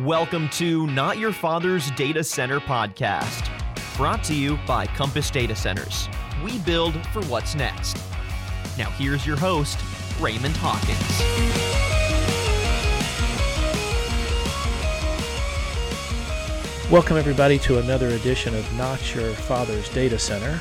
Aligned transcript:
Welcome 0.00 0.50
to 0.50 0.86
Not 0.88 1.16
Your 1.16 1.32
Father's 1.32 1.90
Data 1.92 2.22
Center 2.22 2.60
podcast, 2.60 3.48
brought 3.96 4.22
to 4.24 4.34
you 4.34 4.58
by 4.66 4.86
Compass 4.86 5.30
Data 5.30 5.56
Centers. 5.56 6.10
We 6.44 6.58
build 6.58 6.94
for 7.14 7.22
what's 7.24 7.54
next. 7.54 7.96
Now, 8.76 8.90
here's 8.90 9.26
your 9.26 9.38
host, 9.38 9.78
Raymond 10.20 10.54
Hawkins. 10.58 11.00
Welcome, 16.90 17.16
everybody, 17.16 17.58
to 17.60 17.78
another 17.78 18.08
edition 18.08 18.54
of 18.54 18.70
Not 18.74 19.14
Your 19.14 19.32
Father's 19.32 19.88
Data 19.88 20.18
Center. 20.18 20.60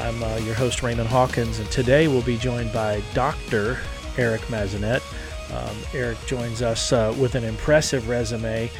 I'm 0.00 0.22
uh, 0.22 0.36
your 0.38 0.54
host, 0.54 0.82
Raymond 0.82 1.10
Hawkins, 1.10 1.58
and 1.58 1.70
today 1.70 2.08
we'll 2.08 2.22
be 2.22 2.38
joined 2.38 2.72
by 2.72 3.02
Dr. 3.12 3.78
Eric 4.16 4.40
Masanet. 4.42 5.02
Um, 5.54 5.76
Eric 5.94 6.18
joins 6.26 6.62
us 6.62 6.92
uh, 6.92 7.14
with 7.18 7.34
an 7.34 7.44
impressive 7.44 8.08
resume, 8.08 8.70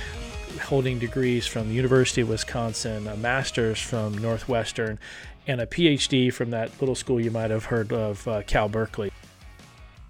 holding 0.63 0.99
degrees 0.99 1.47
from 1.47 1.69
the 1.69 1.75
University 1.75 2.21
of 2.21 2.29
Wisconsin, 2.29 3.07
a 3.09 3.17
master's 3.17 3.81
from 3.81 4.17
Northwestern, 4.19 4.99
and 5.47 5.61
a 5.61 5.67
PhD 5.67 6.33
from 6.33 6.51
that 6.51 6.71
little 6.81 6.95
school 6.95 7.21
you 7.21 7.31
might 7.31 7.51
have 7.51 7.67
heard 7.67 7.93
of, 7.93 8.27
uh, 8.29 8.43
Cal 8.43 8.69
Berkeley. 8.69 9.11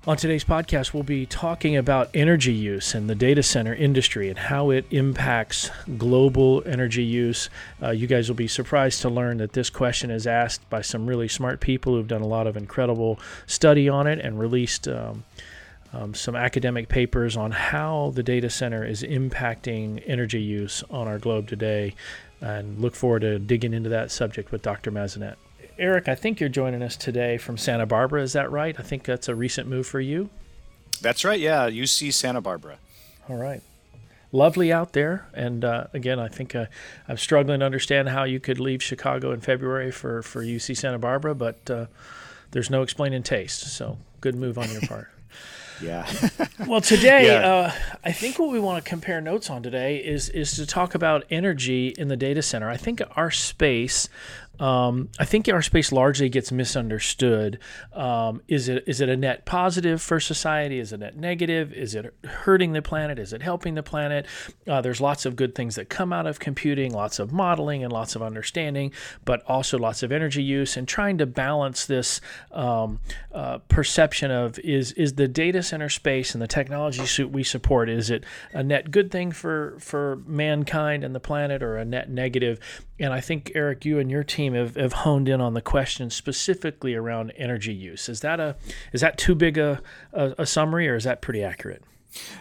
On 0.07 0.17
today's 0.17 0.45
podcast, 0.45 0.95
we'll 0.95 1.03
be 1.03 1.27
talking 1.27 1.77
about 1.77 2.09
energy 2.15 2.55
use 2.55 2.95
in 2.95 3.07
the 3.07 3.15
data 3.15 3.43
center 3.43 3.75
industry 3.75 4.31
and 4.31 4.39
how 4.39 4.71
it 4.71 4.87
impacts 4.91 5.71
global 5.99 6.63
energy 6.65 7.05
use. 7.05 7.51
Uh, 7.83 7.91
you 7.91 8.07
guys 8.07 8.27
will 8.27 8.37
be 8.37 8.49
surprised 8.49 9.03
to 9.03 9.11
learn 9.11 9.37
that 9.39 9.53
this 9.53 9.69
question 9.69 10.11
is 10.11 10.27
asked 10.27 10.69
by 10.71 10.81
some 10.81 11.07
really 11.07 11.29
smart 11.29 11.61
people 11.61 11.95
who've 11.95 12.09
done 12.09 12.23
a 12.23 12.27
lot 12.27 12.47
of 12.47 12.57
incredible 12.57 13.21
study 13.47 13.91
on 13.91 14.07
it 14.07 14.19
and 14.19 14.39
released 14.39 14.89
um, 14.89 15.25
um, 15.93 16.15
some 16.15 16.37
academic 16.37 16.89
papers 16.89 17.37
on 17.37 17.51
how 17.51 18.13
the 18.15 18.23
data 18.23 18.49
center 18.49 18.85
is 18.85 19.03
impacting 19.03 20.03
energy 20.07 20.41
use 20.41 20.85
on 20.91 21.09
our 21.09 21.19
globe 21.19 21.49
today. 21.49 21.95
And 22.41 22.79
look 22.79 22.95
forward 22.95 23.21
to 23.21 23.39
digging 23.39 23.75
into 23.75 23.91
that 23.91 24.11
subject 24.11 24.53
with 24.53 24.63
Dr. 24.63 24.91
Masanet. 24.91 25.37
Eric, 25.79 26.09
I 26.09 26.15
think 26.15 26.41
you're 26.41 26.49
joining 26.49 26.83
us 26.83 26.97
today 26.97 27.39
from 27.39 27.57
Santa 27.57 27.87
Barbara. 27.87 28.23
Is 28.23 28.35
that 28.35 28.51
right? 28.51 28.75
I 28.79 28.83
think 28.83 29.05
that's 29.05 29.29
a 29.29 29.35
recent 29.35 29.69
move 29.69 29.87
for 29.87 30.01
you. 30.01 30.31
That's 31.01 31.25
right. 31.25 31.41
Yeah, 31.41 31.69
UC 31.71 32.13
Santa 32.13 32.41
Barbara. 32.41 32.79
All 33.29 33.37
right. 33.37 33.63
Lovely 34.33 34.73
out 34.73 34.93
there. 34.93 35.27
And 35.35 35.65
uh, 35.65 35.87
again, 35.93 36.19
I 36.19 36.29
think 36.29 36.55
uh, 36.55 36.67
I'm 37.09 37.17
struggling 37.17 37.61
to 37.61 37.67
understand 37.67 38.11
how 38.11 38.25
you 38.25 38.39
could 38.41 38.61
leave 38.61 38.83
Chicago 38.83 39.33
in 39.33 39.41
February 39.41 39.91
for, 39.91 40.23
for 40.23 40.43
UC 40.43 40.77
Santa 40.77 40.99
Barbara, 40.99 41.35
but 41.35 41.69
uh, 41.71 41.87
there's 42.53 42.71
no 42.71 42.83
explaining 42.83 43.23
taste. 43.23 43.61
So 43.73 43.99
good 44.21 44.35
move 44.35 44.59
on 44.59 44.71
your 44.71 44.83
part. 44.83 45.09
Yeah. 45.83 46.11
well, 46.67 46.81
today, 46.81 47.27
yeah. 47.27 47.49
Uh, 47.49 47.73
I 48.05 48.13
think 48.13 48.39
what 48.39 48.51
we 48.51 48.61
want 48.61 48.83
to 48.85 48.89
compare 48.89 49.21
notes 49.21 49.51
on 49.51 49.63
today 49.63 49.97
is 49.99 50.29
is 50.29 50.53
to 50.57 50.67
talk 50.67 50.95
about 50.95 51.25
energy 51.31 51.89
in 51.89 52.09
the 52.09 52.17
data 52.17 52.43
center. 52.43 52.69
I 52.69 52.77
think 52.77 53.03
our 53.17 53.31
space 53.31 54.09
um, 54.61 55.09
I 55.19 55.25
think 55.25 55.49
our 55.49 55.63
space 55.63 55.91
largely 55.91 56.29
gets 56.29 56.53
misunderstood. 56.53 57.59
Um, 57.95 58.43
is 58.47 58.69
it 58.69 58.85
is 58.87 59.01
it 59.01 59.09
a 59.09 59.17
net 59.17 59.47
positive 59.47 60.03
for 60.03 60.21
society? 60.21 60.79
Is 60.79 60.93
it 60.93 60.97
a 60.97 60.99
net 60.99 61.17
negative? 61.17 61.73
Is 61.73 61.95
it 61.95 62.15
hurting 62.25 62.75
the 62.75 62.83
planet? 62.83 63.19
Is 63.19 63.33
it 63.33 63.41
helping 63.41 63.75
the 63.75 63.83
planet? 63.83 64.27
Uh, 64.69 64.83
there's 64.83 65.01
lots 65.01 65.25
of 65.25 65.35
good 65.35 65.55
things 65.55 65.77
that 65.77 65.89
come 65.89 66.13
out 66.13 66.27
of 66.27 66.39
computing, 66.39 66.93
lots 66.93 67.19
of 67.19 67.33
modeling 67.33 67.83
and 67.83 67.91
lots 67.91 68.15
of 68.15 68.23
understanding, 68.23 68.93
but 69.25 69.43
also 69.47 69.79
lots 69.79 70.03
of 70.03 70.13
energy 70.13 70.43
use 70.43 70.77
and 70.77 70.87
trying 70.87 71.17
to 71.17 71.27
balance 71.27 71.87
this 71.87 72.21
um, 72.53 73.01
uh, 73.33 73.59
perception 73.69 74.31
of 74.31 74.59
is 74.59 74.93
is 74.93 75.15
the 75.15 75.27
data 75.27 75.63
center 75.63 75.89
space 75.89 76.35
and 76.35 76.43
the 76.43 76.47
technology 76.47 77.07
suite 77.07 77.31
we 77.31 77.43
support 77.43 77.89
is 77.89 78.11
it 78.11 78.25
a 78.53 78.63
net 78.63 78.91
good 78.91 79.11
thing 79.11 79.33
for 79.33 79.79
for 79.81 80.17
mankind 80.27 81.03
and 81.03 81.15
the 81.15 81.21
planet 81.21 81.63
or 81.63 81.79
a 81.79 81.85
net 81.85 82.11
negative? 82.11 82.61
And 82.99 83.15
I 83.15 83.21
think 83.21 83.53
Eric, 83.55 83.87
you 83.87 83.99
and 83.99 84.11
your 84.11 84.23
team 84.23 84.50
team 84.51 84.61
have, 84.61 84.77
have 84.77 84.93
honed 84.93 85.29
in 85.29 85.41
on 85.41 85.55
the 85.55 85.61
question 85.61 86.11
specifically 86.11 86.95
around 86.95 87.33
energy 87.37 87.73
use. 87.73 88.09
Is 88.09 88.21
that 88.21 88.41
a 88.41 88.57
is 88.93 89.01
that 89.01 89.19
too 89.19 89.35
big 89.35 89.59
a, 89.59 89.81
a, 90.13 90.35
a 90.39 90.47
summary, 90.47 90.89
or 90.89 90.97
is 90.97 91.05
that 91.05 91.21
pretty 91.21 91.43
accurate? 91.43 91.83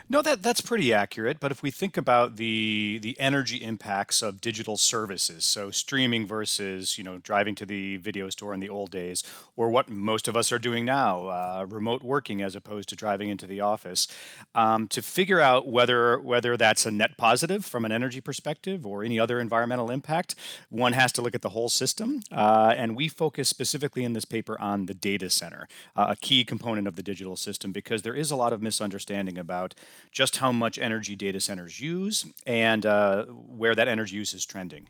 No, 0.09 0.22
that 0.22 0.41
that's 0.41 0.62
pretty 0.62 0.94
accurate. 0.94 1.40
But 1.40 1.52
if 1.52 1.62
we 1.62 1.72
think 1.72 1.97
about 1.97 2.38
the 2.38 3.00
the 3.02 3.19
energy 3.19 3.57
impacts 3.57 4.22
of 4.22 4.41
digital 4.41 4.78
services, 4.78 5.46
so 5.46 5.72
streaming 5.72 6.25
versus 6.25 6.97
you 6.97 7.03
know 7.03 7.18
driving 7.19 7.56
to 7.56 7.66
the 7.66 7.97
video 7.97 8.30
store 8.30 8.53
in 8.53 8.59
the 8.59 8.69
old 8.69 8.91
days, 8.91 9.24
or 9.56 9.69
what 9.69 9.90
most 9.90 10.28
of 10.28 10.35
us 10.35 10.52
are 10.52 10.59
doing 10.59 10.85
now, 10.85 11.28
uh, 11.28 11.66
remote 11.69 12.03
working 12.03 12.41
as 12.41 12.56
opposed 12.56 12.90
to 12.90 12.96
driving 12.96 13.30
into 13.30 13.46
the 13.46 13.59
office, 13.62 14.07
um, 14.56 14.88
to 14.88 15.02
figure 15.02 15.40
out 15.40 15.68
whether 15.68 16.19
whether 16.19 16.57
that's 16.57 16.86
a 16.86 16.91
net 16.91 17.18
positive 17.18 17.66
from 17.66 17.86
an 17.86 17.91
energy 17.91 18.22
perspective 18.22 18.86
or 18.86 19.03
any 19.03 19.19
other 19.19 19.40
environmental 19.40 19.91
impact, 19.91 20.36
one 20.69 20.94
has 20.94 21.12
to 21.12 21.22
look 21.22 21.36
at 21.36 21.41
the 21.41 21.50
whole 21.50 21.69
system. 21.69 22.22
Uh, 22.31 22.74
and 22.78 22.96
we 22.96 23.07
focus 23.07 23.50
specifically 23.50 24.03
in 24.03 24.13
this 24.13 24.25
paper 24.25 24.59
on 24.59 24.86
the 24.86 24.94
data 24.94 25.30
center, 25.30 25.68
uh, 25.96 26.07
a 26.09 26.16
key 26.16 26.44
component 26.44 26.88
of 26.88 26.96
the 26.96 27.03
digital 27.03 27.36
system, 27.36 27.72
because 27.72 28.01
there 28.01 28.16
is 28.16 28.31
a 28.31 28.36
lot 28.36 28.53
of 28.53 28.62
misunderstanding 28.62 29.38
about 29.38 29.59
about 29.59 29.75
just 30.12 30.38
how 30.38 30.52
much 30.52 30.80
energy 30.80 31.16
data 31.16 31.40
centers 31.40 31.80
use 31.80 32.25
and 32.46 32.86
uh, 32.86 33.25
where 33.25 33.75
that 33.75 33.88
energy 33.88 34.16
use 34.16 34.34
is 34.34 34.46
trending. 34.46 34.88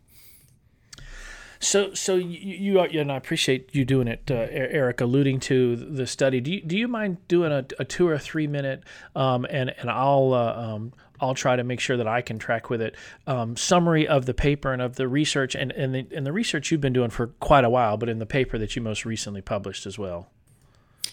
So, 1.61 1.93
so 1.93 2.15
you, 2.15 2.79
you 2.89 3.01
and 3.01 3.11
I 3.11 3.17
appreciate 3.17 3.75
you 3.75 3.83
doing 3.83 4.07
it, 4.07 4.31
uh, 4.31 4.47
Eric, 4.49 5.01
alluding 5.01 5.41
to 5.41 5.75
the 5.75 6.07
study. 6.07 6.39
Do 6.39 6.53
you, 6.53 6.61
do 6.61 6.77
you 6.77 6.87
mind 6.87 7.17
doing 7.27 7.51
a, 7.51 7.65
a 7.77 7.83
two 7.83 8.07
or 8.07 8.17
three 8.17 8.47
minute, 8.47 8.83
um, 9.13 9.45
and 9.49 9.75
and 9.77 9.89
I'll 9.89 10.33
uh, 10.33 10.53
um, 10.53 10.93
I'll 11.19 11.35
try 11.35 11.57
to 11.57 11.65
make 11.65 11.81
sure 11.81 11.97
that 11.97 12.07
I 12.07 12.21
can 12.21 12.39
track 12.39 12.69
with 12.69 12.81
it 12.81 12.95
um, 13.27 13.57
summary 13.57 14.07
of 14.07 14.25
the 14.25 14.33
paper 14.33 14.71
and 14.71 14.81
of 14.81 14.95
the 14.95 15.09
research 15.09 15.53
and 15.53 15.73
and 15.73 15.93
the, 15.93 16.07
and 16.15 16.25
the 16.25 16.31
research 16.31 16.71
you've 16.71 16.79
been 16.79 16.93
doing 16.93 17.09
for 17.09 17.27
quite 17.27 17.65
a 17.65 17.69
while, 17.69 17.97
but 17.97 18.07
in 18.07 18.19
the 18.19 18.25
paper 18.25 18.57
that 18.57 18.77
you 18.77 18.81
most 18.81 19.03
recently 19.03 19.41
published 19.41 19.85
as 19.85 19.99
well. 19.99 20.29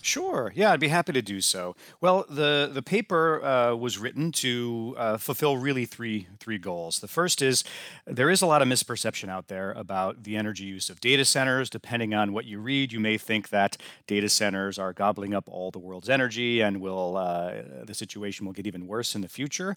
Sure. 0.07 0.53
Yeah, 0.55 0.71
I'd 0.71 0.79
be 0.79 0.87
happy 0.87 1.13
to 1.15 1.21
do 1.21 1.41
so. 1.41 1.75
Well, 2.01 2.27
the 2.31 2.71
the 2.73 2.81
paper 2.81 3.45
uh, 3.45 3.75
was 3.75 3.99
written 3.99 4.31
to 4.33 4.95
uh, 4.97 5.17
fulfill 5.17 5.57
really 5.57 5.85
three 5.85 6.29
three 6.39 6.59
goals. 6.59 7.01
The 7.01 7.09
first 7.09 7.43
is 7.43 7.65
there 8.07 8.31
is 8.31 8.41
a 8.41 8.47
lot 8.47 8.63
of 8.63 8.69
misperception 8.69 9.29
out 9.29 9.49
there 9.49 9.73
about 9.73 10.23
the 10.23 10.37
energy 10.37 10.63
use 10.63 10.89
of 10.91 11.01
data 11.01 11.25
centers. 11.25 11.69
Depending 11.69 12.15
on 12.15 12.33
what 12.33 12.45
you 12.45 12.61
read, 12.61 12.93
you 12.93 13.01
may 13.01 13.19
think 13.19 13.49
that 13.49 13.79
data 14.07 14.29
centers 14.29 14.79
are 14.79 14.93
gobbling 14.93 15.35
up 15.35 15.49
all 15.49 15.73
the 15.73 15.81
world's 15.81 16.09
energy 16.09 16.61
and 16.61 16.81
will 16.81 17.17
uh, 17.17 17.55
the 17.83 17.95
situation 17.95 18.47
will 18.47 18.53
get 18.53 18.69
even 18.69 18.87
worse 18.87 19.17
in 19.17 19.23
the 19.23 19.29
future. 19.29 19.77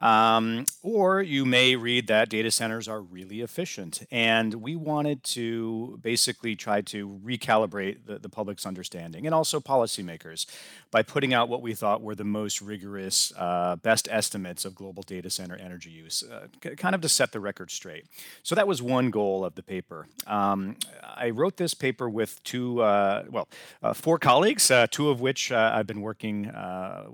Um, 0.00 0.66
or 0.82 1.22
you 1.22 1.46
may 1.46 1.74
read 1.74 2.06
that 2.08 2.28
data 2.28 2.50
centers 2.50 2.86
are 2.86 3.00
really 3.00 3.40
efficient. 3.40 4.02
And 4.10 4.56
we 4.56 4.76
wanted 4.76 5.24
to 5.36 5.98
basically 6.02 6.54
try 6.54 6.82
to 6.82 7.18
recalibrate 7.24 8.04
the, 8.04 8.18
the 8.18 8.28
public's 8.28 8.66
understanding 8.66 9.24
and 9.24 9.34
also 9.34 9.58
policymakers 9.70 10.46
by 10.90 11.02
putting 11.02 11.32
out 11.32 11.48
what 11.48 11.62
we 11.62 11.72
thought 11.74 12.02
were 12.02 12.16
the 12.16 12.24
most 12.24 12.60
rigorous, 12.60 13.32
uh, 13.36 13.76
best 13.76 14.08
estimates 14.10 14.64
of 14.64 14.74
global 14.74 15.02
data 15.04 15.30
center 15.30 15.56
energy 15.56 15.90
use, 15.90 16.24
uh, 16.24 16.48
kind 16.76 16.94
of 16.94 17.00
to 17.00 17.08
set 17.08 17.30
the 17.30 17.38
record 17.38 17.70
straight. 17.70 18.06
So 18.42 18.56
that 18.56 18.66
was 18.66 18.82
one 18.82 19.10
goal 19.10 19.44
of 19.44 19.54
the 19.54 19.62
paper. 19.62 20.08
Um, 20.26 20.76
I 21.14 21.30
wrote 21.30 21.56
this 21.56 21.74
paper 21.74 22.10
with 22.10 22.42
two, 22.42 22.82
uh, 22.82 23.24
well, 23.30 23.48
uh, 23.82 23.92
four 23.92 24.18
colleagues, 24.18 24.70
uh, 24.70 24.88
two 24.90 25.10
of 25.10 25.20
which 25.20 25.52
uh, 25.52 25.72
I've 25.74 25.86
been 25.86 26.00
working 26.00 26.50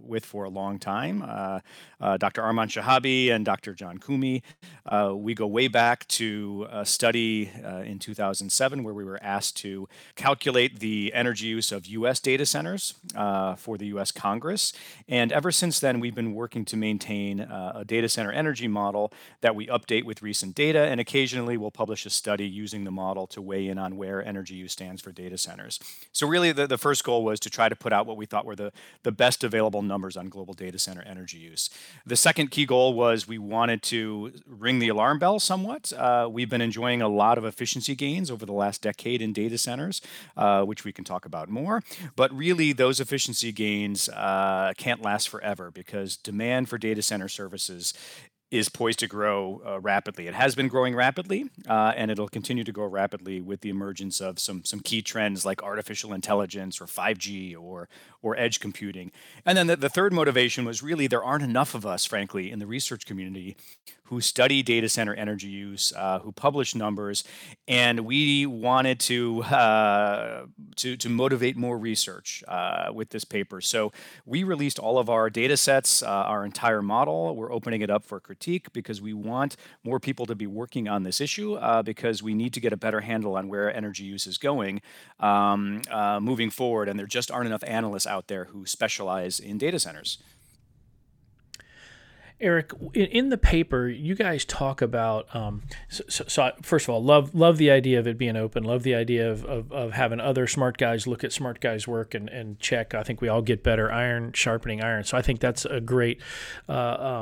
with 0.03 0.25
for 0.25 0.45
a 0.45 0.49
long 0.49 0.79
time 0.79 1.21
Dr. 2.01 2.43
Arman 2.43 2.69
Shehabi 2.69 3.31
and 3.31 3.45
Dr. 3.45 3.75
John 3.75 3.99
Koomey. 3.99 4.43
we 5.15 5.35
go 5.35 5.47
way 5.47 5.69
back 5.69 6.07
to 6.09 6.67
a 6.71 6.87
study 6.87 7.51
in 7.85 7.99
2007 7.99 8.85
where 8.85 8.95
we 8.95 9.05
were 9.05 9.23
asked 9.23 9.57
to 9.59 9.89
calculate 10.15 10.81
the 10.81 11.13
energy 11.13 11.47
use 11.47 11.73
of 11.73 11.87
US 11.87 12.21
data 12.21 12.46
centers 12.47 12.95
for 13.57 13.77
the 13.77 13.87
US 13.87 14.13
Congress. 14.13 14.73
And 15.09 15.33
ever 15.33 15.51
since 15.53 15.81
then, 15.81 16.01
we've 16.01 16.15
been 16.15 16.35
working 16.35 16.65
to 16.67 16.77
maintain 16.77 17.41
uh, 17.41 17.73
a 17.77 17.85
data 17.85 18.09
center 18.09 18.33
energy 18.33 18.69
model 18.69 19.13
that 19.41 19.55
we 19.55 19.67
update 19.67 20.05
with 20.05 20.23
recent 20.23 20.55
data. 20.55 20.81
And 20.81 21.01
occasionally, 21.01 21.57
we'll 21.57 21.71
publish 21.71 22.07
a 22.07 22.11
study 22.11 22.47
using 22.47 22.85
the 22.85 22.91
model 22.91 23.27
to 23.29 23.43
weigh 23.43 23.69
in 23.69 23.79
on 23.79 23.97
where 23.97 24.25
energy 24.25 24.55
use 24.55 24.73
stands 24.73 25.03
for 25.03 25.13
data 25.13 25.39
centers. 25.39 25.81
So, 26.13 26.27
really, 26.27 26.53
the, 26.53 26.67
the 26.67 26.79
first 26.79 27.05
goal 27.05 27.25
was 27.25 27.41
to 27.41 27.51
try 27.51 27.69
to 27.69 27.77
put 27.77 27.93
out 27.93 28.07
what 28.07 28.17
we 28.17 28.27
thought 28.27 28.45
were 28.45 28.57
the, 28.57 28.73
the 29.03 29.13
best 29.13 29.45
available 29.45 29.83
numbers 29.83 30.17
on 30.17 30.29
global 30.29 30.55
data 30.55 30.79
center 30.79 31.03
energy 31.03 31.39
use. 31.39 31.71
The 32.05 32.17
second 32.17 32.51
key 32.51 32.67
goal 32.67 32.95
was 32.95 33.29
we 33.29 33.39
wanted 33.39 33.83
to 33.85 34.33
ring 34.47 34.79
the 34.79 34.89
alarm 34.89 35.19
bell 35.19 35.41
somewhat. 35.41 35.93
Uh, 35.93 36.29
we've 36.31 36.51
been 36.51 36.61
enjoying 36.61 37.03
a 37.03 37.09
lot 37.09 37.39
of 37.39 37.45
efficiency 37.45 37.95
gains 37.95 38.31
over 38.31 38.47
the 38.47 38.53
last 38.53 38.83
decade 38.83 39.23
in 39.23 39.33
data 39.33 39.59
centers, 39.59 40.01
uh, 40.37 40.63
which 40.63 40.85
we 40.85 40.93
can 40.93 41.05
talk 41.05 41.25
about 41.25 41.49
more. 41.49 41.83
But 42.15 42.26
really, 42.33 42.73
those 42.73 43.01
efficiency 43.01 43.53
gains 43.53 44.09
uh, 44.09 44.73
can't 44.77 45.03
last 45.03 45.29
forever 45.29 45.71
because 45.71 46.17
demand 46.17 46.69
for 46.69 46.79
data 46.79 47.03
center 47.03 47.29
services 47.29 47.93
is 48.51 48.69
poised 48.69 49.01
to 49.01 49.09
grow 49.09 49.61
uh, 49.67 49.81
rapidly. 49.81 50.29
It 50.29 50.35
has 50.35 50.55
been 50.55 50.69
growing 50.69 50.95
rapidly, 50.95 51.51
uh, 51.69 51.93
and 51.97 52.11
it'll 52.11 52.29
continue 52.29 52.63
to 52.63 52.73
grow 52.73 52.87
rapidly 52.87 53.41
with 53.41 53.61
the 53.61 53.71
emergence 53.71 54.21
of 54.21 54.39
some 54.39 54.65
some 54.65 54.81
key 54.81 55.03
trends 55.03 55.45
like 55.45 55.63
artificial 55.63 56.13
intelligence 56.13 56.81
or 56.81 56.87
5G 56.87 57.57
or 57.61 57.89
or 58.27 58.37
edge 58.37 58.59
computing. 58.59 59.13
And 59.45 59.57
then 59.57 59.69
the, 59.69 59.77
the 59.77 59.89
third 59.89 60.13
motivation 60.13 60.65
was 60.65 60.83
really 60.83 61.07
there 61.07 61.23
aren't 61.23 61.45
enough 61.45 61.77
of 61.77 61.87
us, 61.87 62.05
frankly, 62.05 62.51
in 62.51 62.59
the 62.59 62.67
research 62.67 63.07
community 63.07 63.57
who 64.07 64.21
study 64.21 64.63
data 64.63 64.89
center 64.89 65.15
energy 65.15 65.49
use, 65.49 65.93
uh, 65.97 66.21
who 66.21 66.31
publish 66.33 66.75
numbers, 66.75 67.25
and 67.67 68.01
we 68.01 68.47
wanted 68.47 69.01
to 69.01 69.43
uh, 69.45 70.47
to, 70.77 70.97
to 70.97 71.09
motivate 71.09 71.57
more 71.57 71.77
research 71.77 72.45
uh, 72.47 72.89
with 72.93 73.11
this 73.11 73.25
paper. 73.25 73.61
So 73.61 73.93
we 74.25 74.45
released 74.45 74.79
all 74.79 74.99
of 74.99 75.11
our 75.11 75.29
data 75.29 75.57
sets, 75.57 76.03
uh, 76.03 76.07
our 76.07 76.45
entire 76.45 76.83
model. 76.83 77.35
We're 77.35 77.53
opening 77.53 77.83
it 77.83 77.91
up 77.91 78.05
for 78.05 78.21
critique 78.21 78.73
because 78.73 79.01
we 79.03 79.13
want 79.13 79.57
more 79.83 79.99
people 79.99 80.27
to 80.27 80.35
be 80.35 80.47
working 80.47 80.89
on 80.89 81.03
this 81.03 81.21
issue 81.21 81.55
uh, 81.55 81.83
because 81.83 82.23
we 82.23 82.35
need 82.35 82.53
to 82.55 82.61
get 82.61 82.73
a 82.73 82.77
better 82.77 83.01
handle 83.01 83.37
on 83.37 83.49
where 83.49 83.75
energy 83.75 84.05
use 84.05 84.27
is 84.27 84.39
going 84.39 84.83
um, 85.19 85.83
uh, 85.91 86.21
moving 86.21 86.51
forward, 86.51 86.89
and 86.89 86.99
there 86.99 87.07
just 87.07 87.31
aren't 87.31 87.47
enough 87.47 87.65
analysts 87.67 88.07
out 88.07 88.16
there 88.29 88.47
who 88.47 88.67
specialize 88.67 89.39
in 89.39 89.59
data 89.59 89.79
centers. 89.79 90.19
Eric, 92.39 92.73
in, 92.93 93.31
the 93.31 93.39
paper, 93.39 93.89
you 93.89 94.15
guys 94.15 94.45
talk 94.45 94.83
about. 94.83 95.35
Um, 95.35 95.63
so, 95.89 96.05
so, 96.07 96.25
so, 96.29 96.53
first 96.61 96.85
of 96.87 96.91
all, 96.91 97.03
love 97.03 97.35
love 97.35 97.57
the 97.57 97.71
idea 97.71 97.99
of 97.99 98.07
it 98.07 98.19
being 98.19 98.37
open. 98.37 98.63
Love 98.63 98.83
the 98.83 98.95
idea 98.95 99.31
of, 99.31 99.43
of, 99.47 99.73
of, 99.73 99.93
having 99.93 100.21
other 100.21 100.47
smart 100.47 100.77
guys 100.77 101.07
look 101.07 101.25
at 101.25 101.33
smart 101.33 101.61
guys' 101.61 101.89
work 101.89 102.15
and, 102.15 102.29
and 102.29 102.61
check. 102.61 102.95
I 102.95 103.03
think 103.03 103.23
we 103.23 103.29
all 103.29 103.41
get 103.41 103.63
better. 103.63 103.91
Iron 103.91 104.35
sharpening 104.35 104.83
iron. 104.83 105.05
So 105.05 105.17
I 105.17 105.23
think 105.23 105.41
that's 105.41 105.65
a 105.65 105.81
great 105.81 106.21
uh, 106.69 106.73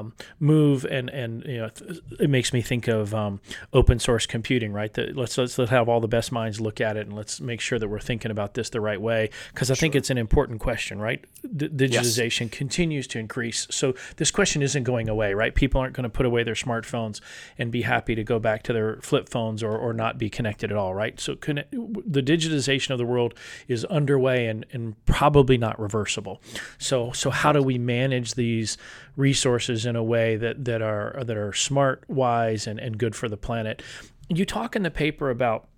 um, 0.00 0.14
move, 0.40 0.84
and 0.84 1.08
and 1.11 1.44
you 1.44 1.58
know 1.58 1.70
it 2.19 2.28
makes 2.28 2.52
me 2.52 2.60
think 2.60 2.88
of 2.88 3.14
um, 3.14 3.40
open 3.72 4.00
source 4.00 4.26
computing. 4.26 4.72
Right. 4.72 4.93
That 4.94 5.17
let's 5.17 5.38
let's 5.38 5.56
let's 5.58 5.70
have 5.70 5.88
all 5.88 6.00
the 6.00 6.08
best 6.08 6.32
minds 6.32 6.60
look 6.60 6.81
at 6.81 6.96
it, 6.96 7.06
and 7.06 7.14
let's 7.14 7.40
make 7.40 7.60
sure 7.60 7.78
that 7.78 7.87
we're 7.87 8.00
thinking 8.00 8.32
about 8.32 8.55
this 8.55 8.69
the 8.69 8.81
right 8.81 9.00
way 9.00 9.31
because 9.52 9.70
I 9.70 9.75
sure. 9.75 9.81
think 9.81 9.94
it's 9.94 10.10
an 10.10 10.19
important 10.19 10.58
question. 10.58 11.00
Right. 11.00 11.25
D- 11.56 11.69
digitization 11.69 12.46
yes. 12.46 12.50
continues 12.50 13.06
to 13.06 13.20
increase. 13.20 13.69
So 13.70 13.94
this 14.17 14.32
question 14.32 14.60
isn't 14.60 14.82
going 14.82 15.03
going 15.04 15.08
away, 15.14 15.34
right? 15.34 15.54
People 15.54 15.80
aren't 15.80 15.94
going 15.94 16.04
to 16.04 16.10
put 16.10 16.26
away 16.26 16.42
their 16.42 16.54
smartphones 16.54 17.20
and 17.58 17.70
be 17.70 17.82
happy 17.82 18.14
to 18.14 18.24
go 18.24 18.38
back 18.38 18.62
to 18.64 18.72
their 18.72 18.96
flip 19.02 19.28
phones 19.28 19.62
or, 19.62 19.76
or 19.76 19.92
not 19.92 20.18
be 20.18 20.30
connected 20.30 20.70
at 20.70 20.76
all, 20.76 20.94
right? 20.94 21.18
So 21.20 21.34
the 21.34 22.22
digitization 22.22 22.90
of 22.90 22.98
the 22.98 23.04
world 23.04 23.34
is 23.68 23.84
underway 23.86 24.46
and, 24.46 24.66
and 24.72 25.02
probably 25.06 25.58
not 25.58 25.78
reversible. 25.78 26.40
So 26.78 27.12
so 27.12 27.30
how 27.30 27.52
do 27.52 27.62
we 27.62 27.78
manage 27.78 28.34
these 28.34 28.76
resources 29.16 29.86
in 29.86 29.96
a 29.96 30.02
way 30.02 30.36
that, 30.36 30.64
that 30.64 30.82
are 30.82 31.22
that 31.24 31.36
are 31.36 31.52
smart, 31.52 32.04
wise, 32.08 32.66
and, 32.66 32.78
and 32.78 32.98
good 32.98 33.14
for 33.14 33.28
the 33.28 33.36
planet? 33.36 33.82
You 34.28 34.44
talk 34.44 34.74
in 34.74 34.82
the 34.82 34.90
paper 34.90 35.30
about 35.30 35.68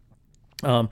um, 0.63 0.89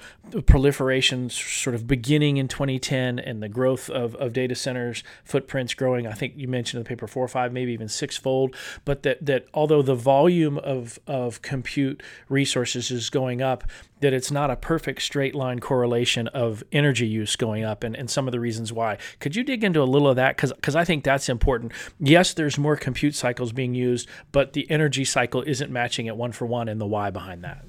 proliferation 0.46 1.30
sort 1.30 1.74
of 1.74 1.86
beginning 1.86 2.36
in 2.36 2.48
2010 2.48 3.18
and 3.18 3.42
the 3.42 3.48
growth 3.48 3.88
of, 3.88 4.14
of 4.16 4.32
data 4.34 4.54
centers 4.54 5.02
footprints 5.24 5.72
growing 5.72 6.06
i 6.06 6.12
think 6.12 6.34
you 6.36 6.46
mentioned 6.46 6.78
in 6.78 6.84
the 6.84 6.88
paper 6.88 7.06
four 7.06 7.24
or 7.24 7.28
five 7.28 7.52
maybe 7.52 7.72
even 7.72 7.88
sixfold 7.88 8.54
but 8.84 9.02
that, 9.04 9.24
that 9.24 9.46
although 9.54 9.80
the 9.80 9.94
volume 9.94 10.58
of, 10.58 10.98
of 11.06 11.40
compute 11.40 12.02
resources 12.28 12.90
is 12.90 13.08
going 13.08 13.40
up 13.40 13.64
that 14.00 14.12
it's 14.12 14.30
not 14.30 14.50
a 14.50 14.56
perfect 14.56 15.00
straight 15.00 15.34
line 15.34 15.60
correlation 15.60 16.28
of 16.28 16.62
energy 16.72 17.06
use 17.06 17.36
going 17.36 17.64
up 17.64 17.82
and, 17.82 17.96
and 17.96 18.10
some 18.10 18.28
of 18.28 18.32
the 18.32 18.40
reasons 18.40 18.70
why. 18.70 18.98
Could 19.18 19.34
you 19.34 19.42
dig 19.42 19.64
into 19.64 19.80
a 19.80 19.84
little 19.84 20.08
of 20.08 20.16
that? 20.16 20.36
Because 20.36 20.76
i 20.76 20.84
think 20.84 21.04
that's 21.04 21.30
important. 21.30 21.72
Yes 21.98 22.34
there's 22.34 22.58
more 22.58 22.76
compute 22.76 23.14
cycles 23.14 23.52
being 23.52 23.74
used 23.74 24.08
but 24.30 24.52
the 24.52 24.70
energy 24.70 25.06
cycle 25.06 25.42
isn't 25.42 25.70
matching 25.70 26.04
it 26.04 26.16
one 26.16 26.32
for 26.32 26.44
one 26.44 26.68
and 26.68 26.80
the 26.80 26.86
why 26.86 27.10
behind 27.10 27.42
that 27.44 27.64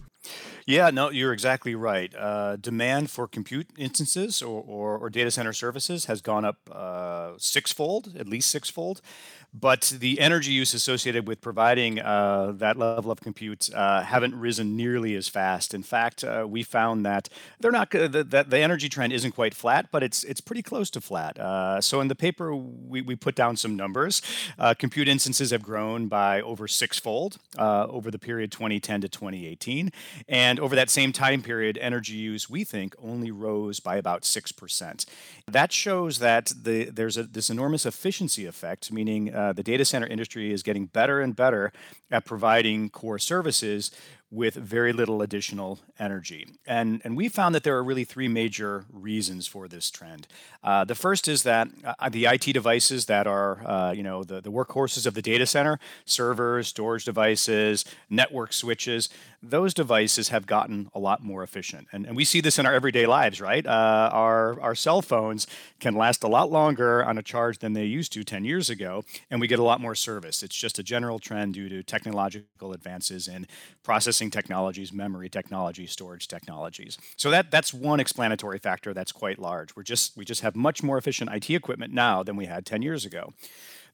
yeah, 0.65 0.89
no, 0.89 1.12
you're 1.12 1.33
exactly 1.33 1.75
right. 1.75 2.13
Uh, 2.15 2.56
demand 2.56 3.12
for 3.12 3.27
compute 3.27 3.67
instances 3.77 4.41
or, 4.41 4.63
or, 4.65 4.97
or, 4.97 5.09
data 5.09 5.29
center 5.29 5.53
services 5.53 6.06
has 6.06 6.21
gone 6.21 6.44
up 6.44 6.57
uh, 6.71 7.33
sixfold, 7.38 8.15
at 8.17 8.27
least 8.27 8.50
sixfold 8.50 9.01
but 9.60 9.94
the 10.00 10.19
energy 10.19 10.52
use 10.52 10.74
associated 10.74 11.28
with 11.28 11.40
providing 11.40 12.00
uh, 12.00 12.52
that 12.56 12.78
level 12.78 13.10
of 13.10 13.22
compute 13.22 13.69
uh, 13.74 14.02
haven't 14.02 14.36
risen 14.36 14.75
nearly 14.75 15.16
as 15.16 15.30
fast. 15.30 15.74
In 15.74 15.81
fact, 15.81 16.25
uh, 16.25 16.46
we 16.48 16.62
found 16.62 17.06
that 17.06 17.30
they're 17.60 17.72
not 17.72 17.90
that 17.92 18.50
the 18.50 18.60
energy 18.60 18.90
trend 18.90 19.13
isn't 19.13 19.31
quite 19.31 19.54
flat, 19.54 19.88
but 19.92 20.04
it's 20.04 20.24
it's 20.25 20.42
pretty 20.42 20.62
close 20.62 20.90
to 20.90 21.00
flat. 21.00 21.40
Uh, 21.40 21.80
so 21.80 22.02
in 22.02 22.10
the 22.10 22.16
paper, 22.16 22.54
we, 22.54 23.02
we 23.02 23.16
put 23.16 23.34
down 23.36 23.56
some 23.56 23.78
numbers. 23.78 24.22
Uh, 24.60 24.74
compute 24.74 25.07
instances 25.07 25.52
have 25.52 25.63
grown 25.63 26.07
by 26.07 26.42
over 26.42 26.68
sixfold 26.68 27.38
uh, 27.57 27.88
over 27.90 28.12
the 28.12 28.19
period 28.19 28.52
2010 28.52 29.02
to 29.02 29.10
2018, 29.10 29.92
and 30.28 30.60
over 30.60 30.75
that 30.75 30.90
same 30.90 31.13
time 31.13 31.42
period, 31.42 31.78
energy 31.81 32.16
use 32.16 32.50
we 32.50 32.66
think 32.66 32.94
only 33.02 33.31
rose 33.31 33.80
by 33.80 33.96
about 33.96 34.25
six 34.25 34.52
percent. 34.52 35.06
That 35.48 35.72
shows 35.72 36.19
that 36.19 36.52
the, 36.62 36.86
there's 36.86 37.16
a, 37.16 37.24
this 37.24 37.50
enormous 37.50 37.86
efficiency 37.86 38.46
effect, 38.46 38.92
meaning 38.92 39.34
uh, 39.45 39.53
the 39.53 39.63
data 39.63 39.86
center 39.86 40.07
industry 40.07 40.51
is 40.51 40.63
getting 40.63 40.88
better 40.88 41.21
and 41.21 41.36
better 41.36 41.71
at 42.09 42.25
providing 42.25 42.89
core 42.89 43.19
services 43.19 43.92
with 44.31 44.56
very 44.56 44.92
little 44.92 45.21
additional 45.21 45.80
energy. 46.00 46.47
And, 46.65 47.01
and 47.06 47.15
we 47.15 47.30
found 47.30 47.53
that 47.53 47.63
there 47.63 47.77
are 47.77 47.83
really 47.83 48.03
three 48.03 48.27
major 48.27 48.86
reasons 48.92 49.47
for 49.47 49.68
this 49.68 49.92
trend. 49.92 50.27
Uh, 50.63 50.83
the 50.83 50.95
first 50.95 51.27
is 51.27 51.44
that 51.44 51.69
uh, 51.83 52.09
the 52.09 52.25
IT 52.25 52.51
devices 52.51 53.06
that 53.06 53.27
are, 53.27 53.65
uh, 53.65 53.92
you 53.92 54.03
know, 54.03 54.24
the, 54.24 54.42
the 54.42 54.51
workhorses 54.51 55.06
of 55.06 55.13
the 55.13 55.21
data 55.21 55.45
center, 55.45 55.80
servers, 56.06 56.68
storage 56.68 57.06
devices, 57.06 57.86
network 58.09 58.51
switches, 58.51 59.09
those 59.50 59.74
devices 59.74 60.30
have 60.30 60.45
gotten 60.45 60.89
a 60.94 61.00
lot 61.00 61.24
more 61.24 61.44
efficient. 61.44 61.88
And, 61.92 62.06
and 62.06 62.15
we 62.15 62.25
see 62.25 62.42
this 62.42 62.57
in 62.57 62.65
our 62.65 62.74
everyday 62.74 63.06
lives, 63.06 63.39
right? 63.39 63.65
Uh, 63.65 64.09
our, 64.12 64.59
our 64.59 64.75
cell 64.75 65.01
phones 65.01 65.47
can 65.80 65.95
last 65.95 66.24
a 66.24 66.27
lot 66.27 66.51
longer 66.51 67.03
on 67.03 67.18
a 67.18 67.24
charge 67.24 67.59
than 67.59 67.74
they 67.74 67.86
used 67.86 68.12
to 68.13 68.24
10 68.24 68.45
years 68.45 68.69
ago, 68.69 69.03
and 69.30 69.39
we 69.39 69.47
get 69.47 69.59
a 69.59 69.63
lot 69.63 69.80
more 69.80 69.95
service. 69.95 70.44
It's 70.44 70.56
just 70.56 70.80
a 70.80 70.83
general 70.83 71.19
trend 71.19 71.53
due 71.53 71.69
to 71.69 71.83
technological 71.83 72.74
advances 72.74 73.27
in 73.27 73.47
processing 73.83 74.31
technologies, 74.31 74.92
memory 74.92 75.30
technology, 75.30 75.86
storage 75.86 76.27
technologies. 76.27 76.97
So 77.15 77.30
that, 77.31 77.51
that's 77.51 77.74
one 77.74 78.00
explanatory 78.00 78.59
factor 78.59 78.94
that's 78.94 79.12
quite 79.12 79.39
large. 79.39 79.75
We're 79.75 79.83
just, 79.83 80.18
we 80.18 80.25
just 80.25 80.42
have 80.42 80.56
much 80.56 80.83
more 80.83 80.97
efficient 80.97 81.31
IT 81.33 81.50
equipment 81.50 81.94
now 81.94 82.24
than 82.24 82.36
we 82.36 82.45
had 82.45 82.65
10 82.65 82.81
years 82.81 83.06
ago. 83.06 83.33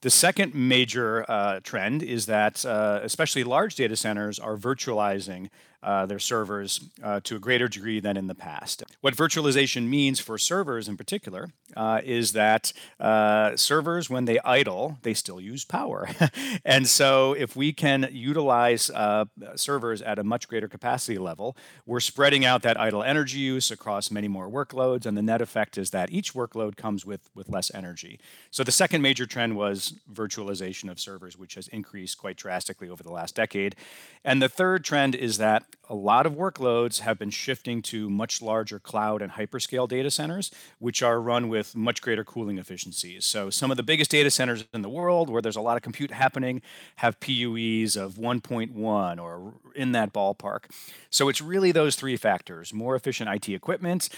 The 0.01 0.09
second 0.09 0.55
major 0.55 1.29
uh, 1.29 1.59
trend 1.59 2.01
is 2.01 2.25
that, 2.25 2.65
uh, 2.65 3.01
especially 3.03 3.43
large 3.43 3.75
data 3.75 3.95
centers, 3.95 4.39
are 4.39 4.57
virtualizing 4.57 5.49
uh, 5.83 6.05
their 6.05 6.19
servers 6.19 6.79
uh, 7.03 7.19
to 7.23 7.35
a 7.35 7.39
greater 7.39 7.67
degree 7.67 7.99
than 7.99 8.17
in 8.17 8.27
the 8.27 8.35
past. 8.35 8.83
What 9.01 9.15
virtualization 9.15 9.87
means 9.87 10.19
for 10.19 10.37
servers 10.37 10.87
in 10.87 10.97
particular 10.97 11.49
uh, 11.75 12.01
is 12.03 12.33
that 12.33 12.73
uh, 12.99 13.55
servers, 13.55 14.09
when 14.09 14.25
they 14.25 14.39
idle, 14.39 14.99
they 15.01 15.13
still 15.13 15.41
use 15.41 15.65
power. 15.65 16.09
and 16.65 16.87
so, 16.87 17.33
if 17.33 17.55
we 17.55 17.73
can 17.73 18.09
utilize 18.11 18.89
uh, 18.91 19.25
servers 19.55 20.01
at 20.01 20.19
a 20.19 20.23
much 20.23 20.47
greater 20.47 20.67
capacity 20.67 21.17
level, 21.17 21.55
we're 21.85 21.99
spreading 21.99 22.45
out 22.45 22.61
that 22.61 22.79
idle 22.79 23.03
energy 23.03 23.39
use 23.39 23.71
across 23.71 24.11
many 24.11 24.27
more 24.27 24.49
workloads. 24.49 25.05
And 25.05 25.17
the 25.17 25.21
net 25.21 25.41
effect 25.41 25.77
is 25.77 25.91
that 25.91 26.11
each 26.11 26.33
workload 26.33 26.75
comes 26.75 27.05
with, 27.05 27.29
with 27.33 27.49
less 27.49 27.71
energy. 27.73 28.19
So, 28.51 28.63
the 28.63 28.71
second 28.71 29.01
major 29.01 29.25
trend 29.25 29.55
was 29.55 29.93
virtualization 30.11 30.91
of 30.91 30.99
servers, 30.99 31.37
which 31.37 31.55
has 31.55 31.67
increased 31.69 32.17
quite 32.17 32.37
drastically 32.37 32.89
over 32.89 33.03
the 33.03 33.11
last 33.11 33.35
decade. 33.35 33.75
And 34.23 34.41
the 34.41 34.49
third 34.49 34.83
trend 34.83 35.15
is 35.15 35.37
that 35.37 35.63
a 35.89 35.95
lot 35.95 36.25
of 36.25 36.33
workloads 36.33 37.01
have 37.01 37.19
been 37.19 37.29
shifting 37.29 37.81
to 37.81 38.09
much 38.09 38.41
larger 38.41 38.79
cloud 38.79 39.21
and 39.21 39.33
hyperscale 39.33 39.87
data 39.87 40.09
centers, 40.09 40.51
which 40.79 41.03
are 41.03 41.19
run 41.19 41.49
with 41.49 41.75
much 41.75 42.01
greater 42.01 42.23
cooling 42.23 42.57
efficiencies. 42.57 43.25
So, 43.25 43.49
some 43.49 43.71
of 43.71 43.77
the 43.77 43.83
biggest 43.83 44.11
data 44.11 44.31
centers 44.31 44.63
in 44.73 44.81
the 44.81 44.89
world 44.89 45.29
where 45.29 45.41
there's 45.41 45.55
a 45.55 45.61
lot 45.61 45.77
of 45.77 45.83
compute 45.83 46.11
happening 46.11 46.61
have 46.97 47.19
PUEs 47.19 47.97
of 47.97 48.15
1.1 48.15 49.21
or 49.21 49.53
in 49.75 49.91
that 49.91 50.13
ballpark. 50.13 50.65
So, 51.09 51.27
it's 51.29 51.41
really 51.41 51.71
those 51.71 51.95
three 51.95 52.15
factors 52.15 52.73
more 52.73 52.95
efficient 52.95 53.29
IT 53.29 53.49
equipment, 53.49 54.09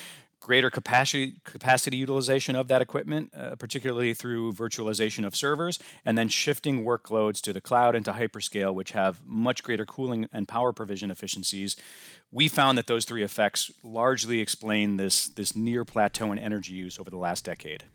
greater 0.43 0.69
capacity 0.69 1.35
capacity 1.45 1.95
utilization 1.95 2.53
of 2.55 2.67
that 2.67 2.81
equipment, 2.81 3.31
uh, 3.35 3.55
particularly 3.55 4.13
through 4.13 4.51
virtualization 4.51 5.25
of 5.25 5.35
servers, 5.35 5.79
and 6.05 6.17
then 6.17 6.27
shifting 6.27 6.83
workloads 6.83 7.39
to 7.39 7.53
the 7.53 7.61
cloud 7.61 7.95
and 7.95 8.03
to 8.03 8.11
hyperscale, 8.11 8.73
which 8.73 8.91
have 8.91 9.21
much 9.25 9.63
greater 9.63 9.85
cooling 9.85 10.27
and 10.33 10.47
power 10.47 10.73
provision 10.73 11.09
efficiencies. 11.09 11.77
We 12.29 12.49
found 12.49 12.77
that 12.77 12.87
those 12.87 13.05
three 13.05 13.23
effects 13.23 13.71
largely 13.83 14.41
explain 14.41 14.97
this 14.97 15.27
this 15.29 15.55
near 15.55 15.85
plateau 15.85 16.33
in 16.33 16.39
energy 16.39 16.73
use 16.73 16.99
over 16.99 17.09
the 17.09 17.17
last 17.17 17.45
decade. 17.45 17.85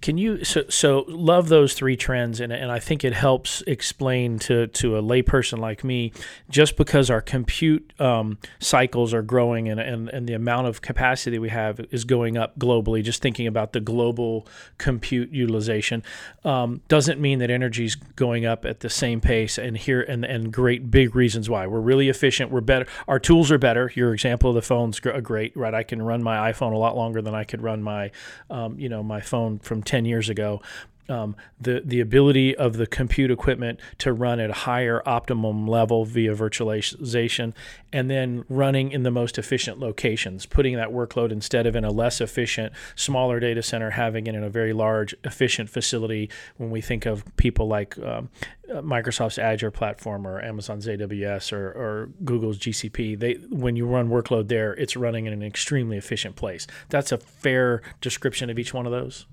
Can 0.00 0.16
you 0.16 0.44
so 0.44 0.64
so 0.70 1.04
love 1.08 1.48
those 1.48 1.74
three 1.74 1.96
trends, 1.96 2.40
and 2.40 2.52
and 2.52 2.72
I 2.72 2.78
think 2.78 3.04
it 3.04 3.12
helps 3.12 3.62
explain 3.66 4.38
to 4.40 4.66
to 4.68 4.96
a 4.96 5.02
layperson 5.02 5.58
like 5.58 5.84
me, 5.84 6.12
just 6.48 6.78
because 6.78 7.10
our 7.10 7.20
compute 7.20 7.92
um, 8.00 8.38
cycles 8.60 9.12
are 9.12 9.20
growing 9.20 9.68
and, 9.68 9.78
and 9.78 10.08
and 10.08 10.26
the 10.26 10.32
amount 10.32 10.68
of 10.68 10.80
capacity 10.80 11.38
we 11.38 11.50
have 11.50 11.80
is 11.90 12.04
going 12.04 12.38
up 12.38 12.58
globally. 12.58 13.02
Just 13.02 13.20
thinking 13.20 13.46
about 13.46 13.74
the 13.74 13.80
global 13.80 14.46
compute 14.78 15.32
utilization 15.32 16.02
um, 16.44 16.80
doesn't 16.88 17.20
mean 17.20 17.38
that 17.40 17.50
energy 17.50 17.84
is 17.84 17.94
going 17.94 18.46
up 18.46 18.64
at 18.64 18.80
the 18.80 18.88
same 18.88 19.20
pace. 19.20 19.58
And 19.58 19.76
here 19.76 20.00
and 20.00 20.24
and 20.24 20.50
great 20.50 20.90
big 20.90 21.14
reasons 21.14 21.50
why 21.50 21.66
we're 21.66 21.80
really 21.80 22.08
efficient. 22.08 22.50
We're 22.50 22.62
better. 22.62 22.86
Our 23.06 23.18
tools 23.18 23.50
are 23.50 23.58
better. 23.58 23.92
Your 23.94 24.14
example 24.14 24.48
of 24.48 24.54
the 24.54 24.62
phone's 24.62 24.98
great, 24.98 25.54
right? 25.54 25.74
I 25.74 25.82
can 25.82 26.00
run 26.00 26.22
my 26.22 26.50
iPhone 26.50 26.72
a 26.72 26.78
lot 26.78 26.96
longer 26.96 27.20
than 27.20 27.34
I 27.34 27.44
could 27.44 27.60
run 27.60 27.82
my 27.82 28.10
um, 28.48 28.78
you 28.78 28.88
know 28.88 29.02
my 29.02 29.20
phone 29.20 29.58
from 29.58 29.82
10 29.90 30.04
years 30.04 30.28
ago. 30.28 30.62
Um, 31.08 31.34
the 31.60 31.82
the 31.84 31.98
ability 31.98 32.54
of 32.54 32.76
the 32.76 32.86
compute 32.86 33.32
equipment 33.32 33.80
to 33.98 34.12
run 34.12 34.38
at 34.38 34.50
a 34.50 34.52
higher 34.52 35.02
optimum 35.04 35.66
level 35.66 36.04
via 36.04 36.36
virtualization, 36.36 37.52
and 37.92 38.08
then 38.08 38.44
running 38.48 38.92
in 38.92 39.02
the 39.02 39.10
most 39.10 39.36
efficient 39.36 39.80
locations, 39.80 40.46
putting 40.46 40.76
that 40.76 40.90
workload 40.90 41.32
instead 41.32 41.66
of 41.66 41.74
in 41.74 41.84
a 41.84 41.90
less 41.90 42.20
efficient, 42.20 42.72
smaller 42.94 43.40
data 43.40 43.60
center, 43.60 43.90
having 43.90 44.28
it 44.28 44.36
in 44.36 44.44
a 44.44 44.48
very 44.48 44.72
large, 44.72 45.12
efficient 45.24 45.68
facility. 45.68 46.30
When 46.58 46.70
we 46.70 46.80
think 46.80 47.06
of 47.06 47.24
people 47.36 47.66
like 47.66 47.98
um, 47.98 48.30
Microsoft's 48.68 49.38
Azure 49.38 49.72
platform 49.72 50.24
or 50.24 50.40
Amazon's 50.40 50.86
AWS 50.86 51.52
or, 51.52 51.72
or 51.72 52.10
Google's 52.24 52.58
GCP, 52.58 53.18
they 53.18 53.32
when 53.50 53.74
you 53.74 53.84
run 53.84 54.10
workload 54.10 54.46
there, 54.46 54.74
it's 54.74 54.96
running 54.96 55.26
in 55.26 55.32
an 55.32 55.42
extremely 55.42 55.96
efficient 55.96 56.36
place. 56.36 56.68
That's 56.88 57.10
a 57.10 57.18
fair 57.18 57.82
description 58.00 58.48
of 58.48 58.60
each 58.60 58.72
one 58.72 58.86
of 58.86 58.92
those. 58.92 59.26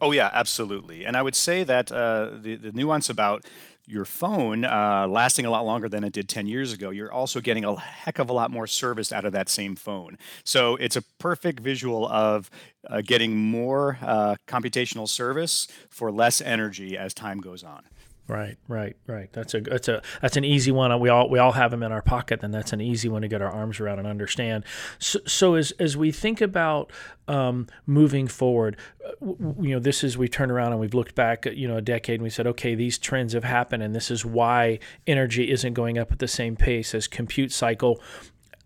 Oh 0.00 0.12
yeah, 0.12 0.30
absolutely. 0.32 1.04
And 1.04 1.16
I 1.16 1.22
would 1.22 1.34
say 1.34 1.64
that 1.64 1.90
uh, 1.92 2.30
the 2.40 2.56
the 2.56 2.72
nuance 2.72 3.08
about 3.10 3.44
your 3.86 4.04
phone 4.04 4.64
uh, 4.64 5.06
lasting 5.08 5.44
a 5.44 5.50
lot 5.50 5.66
longer 5.66 5.88
than 5.88 6.04
it 6.04 6.12
did 6.12 6.28
10 6.28 6.46
years 6.46 6.72
ago, 6.72 6.90
you're 6.90 7.12
also 7.12 7.40
getting 7.40 7.64
a 7.64 7.78
heck 7.78 8.20
of 8.20 8.30
a 8.30 8.32
lot 8.32 8.50
more 8.50 8.66
service 8.66 9.12
out 9.12 9.24
of 9.24 9.32
that 9.32 9.48
same 9.48 9.74
phone. 9.74 10.16
So 10.44 10.76
it's 10.76 10.94
a 10.94 11.02
perfect 11.18 11.58
visual 11.58 12.06
of 12.06 12.50
uh, 12.88 13.00
getting 13.04 13.36
more 13.36 13.98
uh, 14.00 14.36
computational 14.46 15.08
service 15.08 15.66
for 15.88 16.12
less 16.12 16.40
energy 16.40 16.96
as 16.96 17.12
time 17.12 17.40
goes 17.40 17.64
on. 17.64 17.82
Right, 18.30 18.56
right, 18.68 18.96
right. 19.08 19.28
That's 19.32 19.54
a 19.54 19.60
that's 19.60 19.88
a 19.88 20.02
that's 20.22 20.36
an 20.36 20.44
easy 20.44 20.70
one. 20.70 20.98
We 21.00 21.08
all 21.08 21.28
we 21.28 21.40
all 21.40 21.50
have 21.50 21.72
them 21.72 21.82
in 21.82 21.90
our 21.90 22.00
pocket, 22.00 22.44
and 22.44 22.54
that's 22.54 22.72
an 22.72 22.80
easy 22.80 23.08
one 23.08 23.22
to 23.22 23.28
get 23.28 23.42
our 23.42 23.50
arms 23.50 23.80
around 23.80 23.98
and 23.98 24.06
understand. 24.06 24.62
So, 25.00 25.18
so 25.26 25.54
as 25.56 25.72
as 25.80 25.96
we 25.96 26.12
think 26.12 26.40
about 26.40 26.92
um, 27.26 27.66
moving 27.86 28.28
forward, 28.28 28.76
uh, 29.04 29.26
you 29.60 29.74
know, 29.74 29.80
this 29.80 30.04
is 30.04 30.16
we 30.16 30.28
turn 30.28 30.48
around 30.48 30.70
and 30.70 30.80
we've 30.80 30.94
looked 30.94 31.16
back, 31.16 31.44
you 31.44 31.66
know, 31.66 31.78
a 31.78 31.82
decade, 31.82 32.20
and 32.20 32.22
we 32.22 32.30
said, 32.30 32.46
okay, 32.46 32.76
these 32.76 32.98
trends 32.98 33.32
have 33.32 33.42
happened, 33.42 33.82
and 33.82 33.96
this 33.96 34.12
is 34.12 34.24
why 34.24 34.78
energy 35.08 35.50
isn't 35.50 35.74
going 35.74 35.98
up 35.98 36.12
at 36.12 36.20
the 36.20 36.28
same 36.28 36.54
pace 36.54 36.94
as 36.94 37.08
compute 37.08 37.50
cycle. 37.50 38.00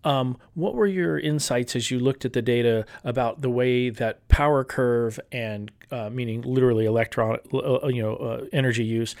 Um, 0.03 0.37
what 0.53 0.75
were 0.75 0.85
your 0.85 1.17
insights 1.17 1.75
as 1.75 1.89
you 1.89 1.99
looked 1.99 2.23
at 2.25 2.33
the 2.33 2.41
data 2.43 2.85
about 3.03 3.41
the 3.41 3.49
way 3.49 3.89
that 3.89 4.27
power 4.27 4.63
curve 4.63 5.19
and 5.31 5.71
uh, 5.91 6.09
meaning 6.11 6.41
literally 6.41 6.85
electron, 6.85 7.39
uh, 7.53 7.87
you 7.87 8.01
know, 8.01 8.15
uh, 8.15 8.45
energy 8.53 8.83
use 8.83 9.15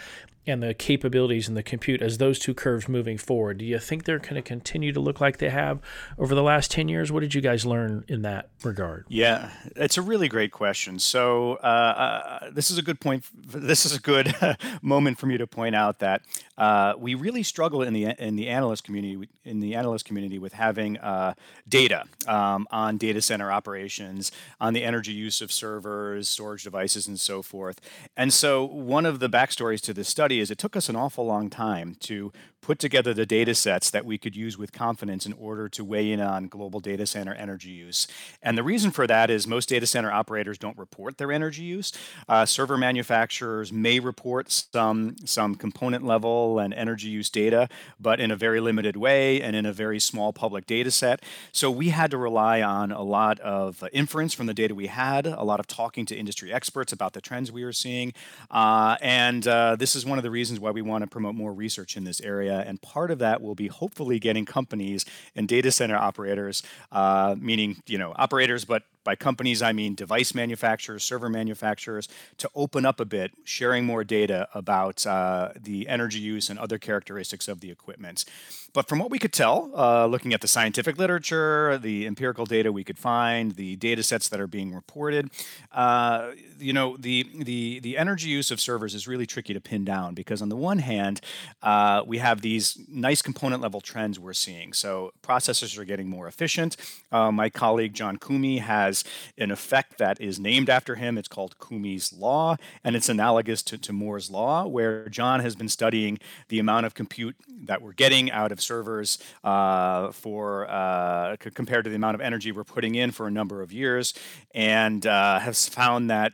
and 0.47 0.61
the 0.61 0.73
capabilities 0.73 1.47
and 1.47 1.57
the 1.57 1.63
compute 1.63 2.01
as 2.01 2.17
those 2.17 2.39
two 2.39 2.53
curves 2.53 2.87
moving 2.87 3.17
forward? 3.17 3.57
Do 3.57 3.65
you 3.65 3.79
think 3.79 4.05
they're 4.05 4.19
going 4.19 4.35
to 4.35 4.41
continue 4.41 4.91
to 4.91 4.99
look 4.99 5.19
like 5.19 5.37
they 5.37 5.49
have 5.49 5.79
over 6.17 6.35
the 6.35 6.43
last 6.43 6.71
10 6.71 6.87
years? 6.87 7.11
What 7.11 7.21
did 7.21 7.33
you 7.33 7.41
guys 7.41 7.65
learn 7.65 8.05
in 8.07 8.21
that 8.23 8.49
regard? 8.63 9.05
Yeah, 9.09 9.51
it's 9.75 9.97
a 9.97 10.01
really 10.01 10.27
great 10.27 10.51
question. 10.51 10.99
So, 10.99 11.53
uh, 11.63 11.65
uh, 11.65 12.49
this 12.51 12.71
is 12.71 12.77
a 12.77 12.81
good 12.81 12.99
point. 12.99 13.25
This 13.65 13.85
is 13.85 13.95
a 13.95 13.99
good 13.99 14.35
moment 14.81 15.17
for 15.17 15.27
me 15.27 15.37
to 15.37 15.47
point 15.47 15.75
out 15.75 15.99
that 15.99 16.21
uh, 16.57 16.93
we 16.97 17.15
really 17.15 17.43
struggle 17.43 17.81
in 17.81 17.93
the 17.93 18.05
in 18.19 18.35
the 18.35 18.47
analyst 18.47 18.83
community 18.83 19.27
in 19.43 19.59
the 19.59 19.75
analyst 19.75 20.05
community 20.05 20.39
with 20.39 20.53
having 20.53 20.97
uh, 20.97 21.33
data 21.67 22.05
um, 22.27 22.67
on 22.71 22.97
data 22.97 23.21
center 23.21 23.51
operations, 23.51 24.31
on 24.59 24.73
the 24.73 24.83
energy 24.83 25.13
use 25.13 25.41
of 25.41 25.51
servers, 25.51 26.27
storage 26.27 26.63
devices, 26.63 27.07
and 27.07 27.19
so 27.19 27.41
forth. 27.41 27.79
And 28.15 28.33
so, 28.33 28.63
one 28.63 29.05
of 29.05 29.19
the 29.19 29.29
backstories 29.29 29.81
to 29.81 29.93
this 29.93 30.09
study 30.09 30.34
is 30.39 30.51
it 30.51 30.57
took 30.57 30.75
us 30.75 30.89
an 30.89 30.95
awful 30.95 31.25
long 31.25 31.49
time 31.49 31.95
to 32.01 32.31
put 32.65 32.79
together 32.79 33.13
the 33.13 33.27
data 33.27 33.53
sets 33.53 33.91
that 33.91 34.05
we 34.05 34.17
could 34.17 34.35
use 34.35 34.57
with 34.57 34.71
confidence 34.71 35.27
in 35.27 35.33
order 35.33 35.69
to 35.69 35.83
weigh 35.83 36.11
in 36.11 36.19
on 36.19 36.47
global 36.47 36.79
data 36.79 37.05
center 37.05 37.35
energy 37.35 37.69
use. 37.69 38.07
And 38.41 38.57
the 38.57 38.63
reason 38.63 38.89
for 38.89 39.05
that 39.05 39.29
is 39.29 39.45
most 39.45 39.69
data 39.69 39.85
center 39.85 40.11
operators 40.11 40.57
don't 40.57 40.75
report 40.75 41.19
their 41.19 41.31
energy 41.31 41.61
use. 41.61 41.93
Uh, 42.27 42.43
server 42.43 42.75
manufacturers 42.75 43.71
may 43.71 43.99
report 43.99 44.51
some, 44.51 45.15
some 45.25 45.53
component 45.53 46.03
level 46.03 46.57
and 46.57 46.73
energy 46.73 47.07
use 47.07 47.29
data, 47.29 47.69
but 47.99 48.19
in 48.19 48.31
a 48.31 48.35
very 48.35 48.59
limited 48.59 48.97
way 48.97 49.43
and 49.43 49.55
in 49.55 49.67
a 49.67 49.71
very 49.71 49.99
small 49.99 50.33
public 50.33 50.65
data 50.65 50.89
set. 50.89 51.21
So 51.51 51.69
we 51.69 51.89
had 51.89 52.09
to 52.09 52.17
rely 52.17 52.63
on 52.63 52.91
a 52.91 53.03
lot 53.03 53.39
of 53.41 53.83
inference 53.93 54.33
from 54.33 54.47
the 54.47 54.55
data 54.55 54.73
we 54.73 54.87
had, 54.87 55.27
a 55.27 55.43
lot 55.43 55.59
of 55.59 55.67
talking 55.67 56.07
to 56.07 56.15
industry 56.15 56.51
experts 56.51 56.91
about 56.91 57.13
the 57.13 57.21
trends 57.21 57.51
we 57.51 57.63
were 57.63 57.71
seeing. 57.73 58.11
Uh, 58.49 58.97
and 59.01 59.47
uh, 59.47 59.75
this 59.75 59.95
is 59.95 60.03
one 60.03 60.17
of 60.17 60.23
the 60.23 60.31
reasons 60.31 60.59
why 60.59 60.71
we 60.71 60.81
want 60.81 61.03
to 61.03 61.07
promote 61.07 61.35
more 61.35 61.53
research 61.53 61.95
in 61.95 62.05
this 62.05 62.19
area 62.21 62.54
and 62.65 62.81
part 62.81 63.11
of 63.11 63.19
that 63.19 63.41
will 63.41 63.55
be 63.55 63.67
hopefully 63.67 64.19
getting 64.19 64.45
companies 64.45 65.05
and 65.35 65.47
data 65.47 65.71
center 65.71 65.97
operators, 65.97 66.63
uh, 66.91 67.35
meaning 67.37 67.77
you 67.87 67.97
know 67.97 68.13
operators, 68.15 68.65
but 68.65 68.83
by 69.05 69.15
companies, 69.15 69.61
I 69.61 69.71
mean 69.71 69.95
device 69.95 70.35
manufacturers, 70.35 71.05
server 71.05 71.29
manufacturers, 71.29 72.09
to 72.39 72.49
open 72.53 72.85
up 72.85 72.99
a 72.99 73.05
bit, 73.05 73.31
sharing 73.45 73.85
more 73.85 74.03
data 74.03 74.49
about 74.53 75.07
uh, 75.07 75.51
the 75.55 75.87
energy 75.87 76.19
use 76.19 76.49
and 76.49 76.59
other 76.59 76.77
characteristics 76.77 77.47
of 77.47 77.61
the 77.61 77.71
equipment. 77.71 78.25
But 78.73 78.89
from 78.89 78.99
what 78.99 79.09
we 79.09 79.19
could 79.19 79.31
tell, 79.31 79.71
uh, 79.73 80.05
looking 80.05 80.33
at 80.33 80.41
the 80.41 80.49
scientific 80.49 80.97
literature, 80.97 81.77
the 81.77 82.05
empirical 82.05 82.45
data 82.45 82.73
we 82.73 82.83
could 82.83 82.97
find, 82.97 83.53
the 83.53 83.77
data 83.77 84.03
sets 84.03 84.27
that 84.27 84.39
are 84.41 84.47
being 84.47 84.75
reported, 84.75 85.29
uh, 85.71 86.31
you 86.59 86.73
know, 86.73 86.97
the, 86.97 87.25
the, 87.33 87.79
the 87.79 87.97
energy 87.97 88.27
use 88.27 88.51
of 88.51 88.59
servers 88.59 88.93
is 88.93 89.07
really 89.07 89.25
tricky 89.25 89.53
to 89.53 89.61
pin 89.61 89.85
down 89.85 90.13
because, 90.13 90.41
on 90.41 90.49
the 90.49 90.57
one 90.57 90.79
hand, 90.79 91.21
uh, 91.63 92.03
we 92.05 92.17
have 92.17 92.41
these 92.41 92.77
nice 92.89 93.21
component 93.21 93.61
level 93.61 93.79
trends 93.79 94.19
we're 94.19 94.33
seeing. 94.33 94.73
So 94.73 95.13
processors 95.23 95.77
are 95.77 95.85
getting 95.85 96.09
more 96.09 96.27
efficient. 96.27 96.75
Uh, 97.11 97.31
my 97.31 97.49
colleague 97.49 97.93
John 97.93 98.17
Koomey 98.17 98.59
has 98.59 98.94
has 98.95 99.03
an 99.37 99.51
effect 99.51 99.97
that 99.97 100.21
is 100.21 100.39
named 100.39 100.69
after 100.69 100.95
him. 100.95 101.17
It's 101.17 101.27
called 101.27 101.57
Koomey's 101.57 102.13
Law, 102.13 102.57
and 102.83 102.95
it's 102.95 103.09
analogous 103.09 103.61
to, 103.63 103.77
to 103.77 103.93
Moore's 103.93 104.29
Law, 104.29 104.67
where 104.67 105.09
John 105.09 105.39
has 105.41 105.55
been 105.55 105.69
studying 105.69 106.19
the 106.49 106.59
amount 106.59 106.85
of 106.85 106.93
compute 106.93 107.35
that 107.65 107.81
we're 107.81 107.93
getting 107.93 108.31
out 108.31 108.51
of 108.51 108.61
servers 108.61 109.17
uh, 109.43 110.11
for 110.11 110.69
uh, 110.69 111.35
c- 111.43 111.49
compared 111.51 111.83
to 111.85 111.89
the 111.89 111.95
amount 111.95 112.15
of 112.15 112.21
energy 112.21 112.51
we're 112.51 112.63
putting 112.63 112.95
in 112.95 113.11
for 113.11 113.27
a 113.27 113.31
number 113.31 113.61
of 113.61 113.71
years, 113.71 114.13
and 114.53 115.05
uh, 115.05 115.39
has 115.39 115.67
found 115.67 116.09
that 116.09 116.33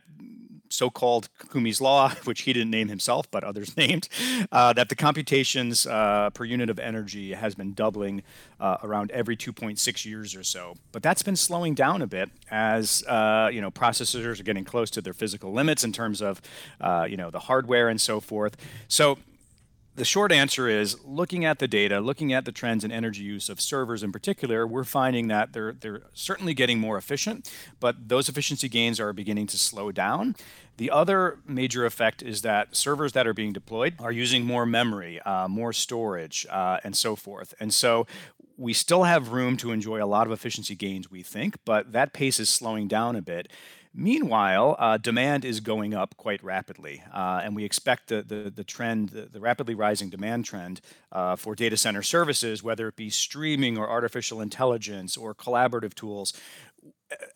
so-called 0.72 1.28
Koomey's 1.38 1.80
law, 1.80 2.10
which 2.24 2.42
he 2.42 2.52
didn't 2.52 2.70
name 2.70 2.88
himself, 2.88 3.30
but 3.30 3.44
others 3.44 3.76
named, 3.76 4.08
uh, 4.50 4.72
that 4.72 4.88
the 4.88 4.94
computations 4.94 5.86
uh, 5.86 6.30
per 6.30 6.44
unit 6.44 6.70
of 6.70 6.78
energy 6.78 7.32
has 7.32 7.54
been 7.54 7.74
doubling 7.74 8.22
uh, 8.60 8.78
around 8.82 9.10
every 9.10 9.36
2.6 9.36 10.04
years 10.04 10.34
or 10.34 10.42
so. 10.42 10.74
But 10.92 11.02
that's 11.02 11.22
been 11.22 11.36
slowing 11.36 11.74
down 11.74 12.02
a 12.02 12.06
bit 12.06 12.30
as 12.50 13.04
uh, 13.06 13.50
you 13.52 13.60
know 13.60 13.70
processors 13.70 14.40
are 14.40 14.42
getting 14.42 14.64
close 14.64 14.90
to 14.90 15.00
their 15.00 15.12
physical 15.12 15.52
limits 15.52 15.84
in 15.84 15.92
terms 15.92 16.20
of 16.20 16.40
uh, 16.80 17.06
you 17.08 17.16
know 17.16 17.30
the 17.30 17.40
hardware 17.40 17.88
and 17.88 18.00
so 18.00 18.20
forth. 18.20 18.56
So 18.88 19.18
the 19.94 20.04
short 20.04 20.32
answer 20.32 20.68
is 20.68 20.96
looking 21.04 21.44
at 21.44 21.58
the 21.58 21.68
data, 21.68 22.00
looking 22.00 22.32
at 22.32 22.44
the 22.44 22.52
trends 22.52 22.82
in 22.82 22.90
energy 22.90 23.22
use 23.22 23.48
of 23.48 23.60
servers 23.60 24.02
in 24.02 24.10
particular, 24.10 24.66
we're 24.66 24.84
finding 24.84 25.28
that 25.28 25.52
they're 25.52 25.72
they're 25.72 26.02
certainly 26.14 26.54
getting 26.54 26.78
more 26.78 26.96
efficient, 26.96 27.50
but 27.78 28.08
those 28.08 28.28
efficiency 28.28 28.68
gains 28.68 28.98
are 28.98 29.12
beginning 29.12 29.46
to 29.48 29.58
slow 29.58 29.92
down. 29.92 30.34
The 30.78 30.90
other 30.90 31.38
major 31.46 31.84
effect 31.84 32.22
is 32.22 32.40
that 32.42 32.74
servers 32.74 33.12
that 33.12 33.26
are 33.26 33.34
being 33.34 33.52
deployed 33.52 33.94
are 33.98 34.12
using 34.12 34.44
more 34.44 34.64
memory, 34.64 35.20
uh, 35.20 35.46
more 35.46 35.72
storage, 35.72 36.46
uh, 36.50 36.78
and 36.82 36.96
so 36.96 37.14
forth. 37.14 37.52
And 37.60 37.74
so 37.74 38.06
we 38.56 38.72
still 38.72 39.02
have 39.02 39.32
room 39.32 39.56
to 39.58 39.72
enjoy 39.72 40.02
a 40.02 40.06
lot 40.06 40.26
of 40.26 40.32
efficiency 40.32 40.74
gains, 40.74 41.10
we 41.10 41.22
think, 41.22 41.56
but 41.64 41.92
that 41.92 42.12
pace 42.12 42.40
is 42.40 42.48
slowing 42.48 42.88
down 42.88 43.16
a 43.16 43.22
bit. 43.22 43.48
Meanwhile, 43.94 44.76
uh, 44.78 44.96
demand 44.96 45.44
is 45.44 45.60
going 45.60 45.92
up 45.92 46.16
quite 46.16 46.42
rapidly, 46.42 47.02
uh, 47.12 47.42
and 47.44 47.54
we 47.54 47.64
expect 47.64 48.08
the, 48.08 48.22
the, 48.22 48.50
the 48.50 48.64
trend, 48.64 49.10
the, 49.10 49.26
the, 49.26 49.38
rapidly 49.38 49.74
rising 49.74 50.08
demand 50.08 50.46
trend 50.46 50.80
uh, 51.10 51.36
for 51.36 51.54
data 51.54 51.76
center 51.76 52.02
services, 52.02 52.62
whether 52.62 52.88
it 52.88 52.96
be 52.96 53.10
streaming 53.10 53.76
or 53.76 53.90
artificial 53.90 54.40
intelligence 54.40 55.18
or 55.18 55.34
collaborative 55.34 55.92
tools, 55.92 56.32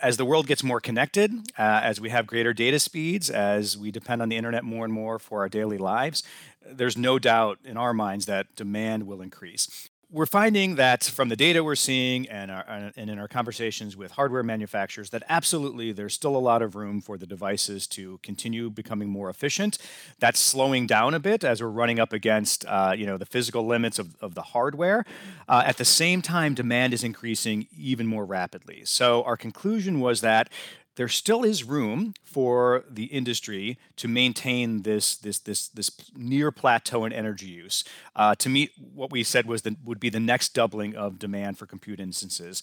as 0.01 0.17
the 0.17 0.25
world 0.25 0.47
gets 0.47 0.63
more 0.63 0.81
connected, 0.81 1.31
uh, 1.59 1.81
as 1.83 2.01
we 2.01 2.09
have 2.09 2.27
greater 2.27 2.53
data 2.53 2.79
speeds, 2.79 3.29
as 3.31 3.77
we 3.77 3.91
depend 3.91 4.23
on 4.23 4.29
the 4.29 4.37
internet 4.37 4.65
more 4.65 4.85
and 4.85 4.95
more 4.95 5.19
for 5.19 5.41
our 5.41 5.49
daily 5.49 5.79
lives, 5.79 6.23
there's 6.65 6.97
no 6.97 7.19
doubt 7.19 7.59
in 7.65 7.77
our 7.77 7.93
minds 7.93 8.27
that 8.27 8.55
demand 8.57 9.07
will 9.07 9.21
increase. 9.21 9.89
We're 10.09 10.27
finding 10.27 10.77
that 10.77 11.03
from 11.03 11.29
the 11.29 11.35
data 11.35 11.65
we're 11.65 11.75
seeing 11.75 12.29
and, 12.29 12.49
our, 12.49 12.65
and 12.97 13.11
in 13.11 13.19
our 13.19 13.27
conversations 13.27 13.97
with 13.97 14.13
hardware 14.13 14.45
manufacturers 14.45 15.11
that 15.11 15.25
absolutely 15.29 15.91
there's 15.91 16.15
still 16.15 16.37
a 16.37 16.39
lot 16.39 16.63
of 16.63 16.77
room 16.77 17.01
for 17.01 17.19
the 17.19 17.27
devices 17.27 17.89
to 17.89 18.19
continue 18.23 18.71
becoming 18.71 19.09
more 19.09 19.29
efficient. 19.29 19.79
That's 20.21 20.39
slowing 20.39 20.87
down 20.87 21.15
a 21.15 21.19
bit 21.19 21.43
as 21.43 21.61
we're 21.61 21.69
running 21.69 21.99
up 21.99 22.13
against 22.13 22.65
uh, 22.67 22.95
you 22.97 23.05
know 23.05 23.19
the 23.19 23.27
physical 23.27 23.67
limits 23.67 23.99
of, 23.99 24.15
of 24.21 24.35
the 24.35 24.43
hardware. 24.43 25.05
Uh, 25.49 25.65
at 25.67 25.77
the 25.77 25.85
same 25.85 26.23
time, 26.23 26.55
demand 26.55 26.95
is 26.95 27.03
increasing 27.03 27.67
even 27.77 28.07
more 28.07 28.25
rapidly. 28.25 28.83
So 28.85 29.25
our 29.25 29.37
conclusion 29.37 29.99
was 29.99 30.21
that 30.21 30.49
there 30.97 31.09
still 31.09 31.45
is 31.45 31.63
room 31.63 32.15
for 32.25 32.85
the 32.91 33.05
industry 33.05 33.79
to 33.97 34.09
maintain 34.09 34.83
this 34.83 35.17
this 35.17 35.39
this 35.39 35.69
this 35.69 35.91
near 36.17 36.51
plateau 36.51 37.05
in 37.05 37.13
energy 37.13 37.47
use 37.47 37.85
uh, 38.17 38.35
to 38.35 38.49
meet 38.49 38.73
what 38.95 39.11
we 39.11 39.23
said 39.23 39.47
was 39.47 39.63
the, 39.63 39.77
would 39.85 40.01
be 40.01 40.11
the 40.11 40.21
next 40.21 40.55
doubling 40.55 40.97
of 40.97 41.19
demand 41.19 41.59
for 41.59 41.67
compute 41.67 42.01
instances. 42.01 42.63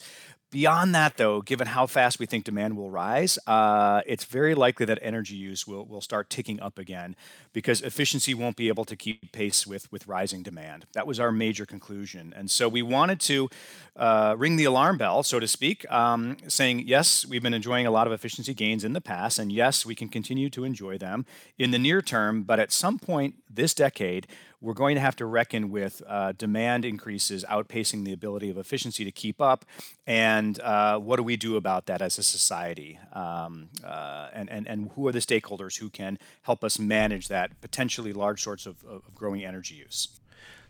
Beyond 0.52 0.94
that, 0.94 1.18
though, 1.18 1.42
given 1.42 1.66
how 1.66 1.88
fast 1.88 2.20
we 2.20 2.28
think 2.28 2.44
demand 2.44 2.78
will 2.78 2.92
rise, 2.92 3.40
uh, 3.48 4.02
it's 4.06 4.24
very 4.26 4.54
likely 4.54 4.86
that 4.86 5.00
energy 5.02 5.36
use 5.36 5.66
will, 5.66 5.84
will 5.84 6.00
start 6.00 6.30
ticking 6.30 6.60
up 6.60 6.78
again 6.78 7.16
because 7.54 7.82
efficiency 7.82 8.34
won't 8.34 8.58
be 8.58 8.68
able 8.68 8.86
to 8.86 8.96
keep 8.96 9.32
pace 9.32 9.66
with, 9.66 9.92
with 9.92 10.08
rising 10.08 10.44
demand. 10.44 10.86
That 10.94 11.08
was 11.08 11.20
our 11.20 11.32
major 11.32 11.66
conclusion. 11.66 12.34
And 12.36 12.50
so 12.52 12.68
we 12.68 12.82
wanted 12.82 13.20
to 13.22 13.50
uh, 13.96 14.36
ring 14.38 14.56
the 14.56 14.66
alarm 14.66 14.98
bell, 14.98 15.24
so 15.24 15.40
to 15.40 15.48
speak, 15.48 15.90
um, 15.92 16.38
saying, 16.48 16.88
yes, 16.88 17.26
we've 17.26 17.44
been 17.44 17.54
enjoying 17.54 17.86
a 17.86 17.92
lot 17.92 18.08
of 18.08 18.14
efficiency 18.14 18.54
gains 18.54 18.84
in 18.84 18.94
the 18.94 19.02
past, 19.02 19.40
and 19.40 19.52
yes, 19.52 19.86
we 19.86 19.96
can 19.96 20.10
continue 20.10 20.50
to 20.50 20.64
enjoy 20.64 20.98
them 20.98 21.26
in 21.58 21.72
the 21.72 21.80
near 21.80 22.02
term, 22.02 22.44
but 22.44 22.60
at 22.60 22.72
some 22.72 22.98
point 22.98 23.36
this 23.50 23.74
decade, 23.74 24.28
we're 24.64 24.74
going 24.74 24.96
to 24.96 25.02
have 25.02 25.18
to 25.18 25.26
reckon 25.26 25.70
with 25.70 26.02
uh, 26.08 26.32
demand 26.32 26.86
increases 26.86 27.44
outpacing 27.50 28.06
the 28.06 28.14
ability 28.14 28.50
of 28.50 28.58
efficiency 28.58 29.04
to 29.04 29.12
keep 29.12 29.42
up. 29.42 29.66
And 30.08 30.58
uh, 30.62 31.00
what 31.00 31.18
do 31.18 31.24
we 31.24 31.36
do 31.36 31.58
about 31.58 31.86
that 31.88 32.02
as 32.02 32.18
a 32.18 32.24
society? 32.24 32.98
Um, 33.12 33.68
uh, 33.84 34.30
and, 34.34 34.50
and, 34.50 34.66
and 34.66 34.90
who 34.96 35.06
are 35.08 35.12
the 35.12 35.20
stakeholders 35.20 35.80
who 35.80 35.90
can 35.90 36.18
help 36.44 36.64
us 36.64 36.80
manage 36.80 37.28
that 37.28 37.43
potentially 37.62 38.14
large 38.14 38.42
sorts 38.42 38.66
of, 38.66 38.84
of 38.86 39.02
growing 39.16 39.44
energy 39.44 39.76
use? 39.76 40.08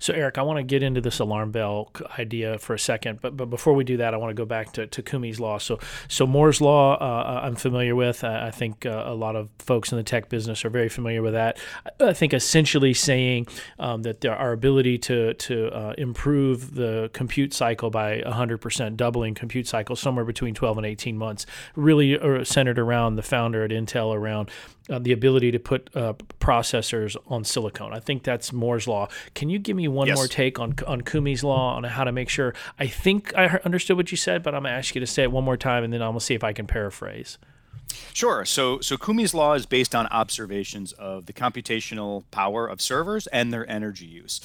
So, 0.04 0.14
Eric, 0.14 0.38
I 0.38 0.42
want 0.42 0.58
to 0.58 0.64
get 0.64 0.84
into 0.84 1.00
this 1.00 1.20
alarm 1.20 1.52
bell 1.52 1.90
idea 2.20 2.60
for 2.60 2.74
a 2.74 2.80
second, 2.80 3.22
but 3.22 3.38
but 3.38 3.50
before 3.50 3.72
we 3.72 3.86
do 3.86 3.96
that, 3.96 4.14
I 4.14 4.18
want 4.18 4.32
to 4.32 4.34
go 4.34 4.44
back 4.44 4.74
to, 4.74 4.86
to 4.86 5.02
Koomey's 5.02 5.40
law. 5.40 5.60
So, 5.60 5.80
so 6.10 6.28
Moore's 6.28 6.60
law, 6.60 6.98
uh, 6.98 7.40
I'm 7.42 7.56
familiar 7.56 7.96
with. 7.96 8.22
I 8.26 8.52
think 8.52 8.86
uh, 8.86 9.06
a 9.06 9.16
lot 9.16 9.38
of 9.38 9.48
folks 9.60 9.94
in 9.94 9.98
the 9.98 10.04
tech 10.04 10.28
business 10.28 10.66
are 10.66 10.70
very 10.70 10.90
familiar 10.90 11.22
with 11.22 11.32
that. 11.32 11.58
I 12.02 12.12
think 12.12 12.34
essentially 12.34 12.94
saying 12.94 13.48
um, 13.80 14.02
that 14.02 14.20
there, 14.20 14.36
our 14.36 14.52
ability 14.52 14.98
to 14.98 15.36
to 15.36 15.74
uh, 15.74 15.94
improve 15.98 16.76
the 16.76 17.10
compute 17.14 17.54
cycle 17.54 17.90
by 17.90 18.20
100%, 18.26 18.98
doubling 18.98 19.36
compute 19.36 19.68
cycle 19.68 19.96
somewhere 19.96 20.26
between 20.26 20.54
12 20.54 20.80
and 20.80 20.86
18 20.86 21.18
months, 21.18 21.46
really 21.78 22.20
uh, 22.20 22.44
centered 22.44 22.78
around 22.78 23.16
the 23.16 23.24
founder 23.24 23.64
at 23.64 23.72
Intel 23.72 24.14
around 24.14 24.52
uh, 24.90 25.00
the 25.00 25.14
ability 25.14 25.52
to 25.52 25.60
put 25.60 25.90
uh, 25.96 26.14
processors 26.40 27.16
on 27.28 27.44
silicon. 27.44 27.94
I 27.94 28.00
think 28.00 28.24
that's 28.24 28.52
Moore's 28.52 28.88
law. 28.88 29.08
Can 29.34 29.50
you 29.50 29.58
give 29.58 29.78
me 29.78 29.88
one 29.94 30.08
yes. 30.08 30.18
more 30.18 30.28
take 30.28 30.60
on 30.60 30.76
on 30.86 31.02
Koomey's 31.02 31.44
law 31.44 31.76
on 31.76 31.84
how 31.84 32.04
to 32.04 32.12
make 32.12 32.30
sure? 32.30 32.54
I 32.80 32.88
think 32.88 33.36
I 33.36 33.60
understood 33.66 33.98
what 33.98 34.12
you 34.12 34.18
said, 34.18 34.44
but 34.44 34.54
I'm 34.56 34.64
gonna 34.64 34.76
ask 34.76 34.96
you 34.96 35.02
to 35.02 35.08
say 35.08 35.24
it 35.24 35.32
one 35.32 35.44
more 35.44 35.58
time, 35.58 35.84
and 35.84 35.94
then 35.94 36.02
I'm 36.02 36.10
gonna 36.10 36.20
see 36.20 36.36
if 36.36 36.44
I 36.44 36.54
can 36.54 36.68
paraphrase. 36.68 37.38
Sure. 38.14 38.46
So, 38.46 38.80
so 38.80 38.98
Koomey's 38.98 39.34
law 39.34 39.54
is 39.54 39.66
based 39.66 39.94
on 39.94 40.08
observations 40.08 40.94
of 40.94 41.26
the 41.26 41.34
computational 41.34 42.24
power 42.32 42.66
of 42.68 42.82
servers 42.82 43.28
and 43.28 43.54
their 43.54 43.70
energy 43.70 44.06
use 44.06 44.42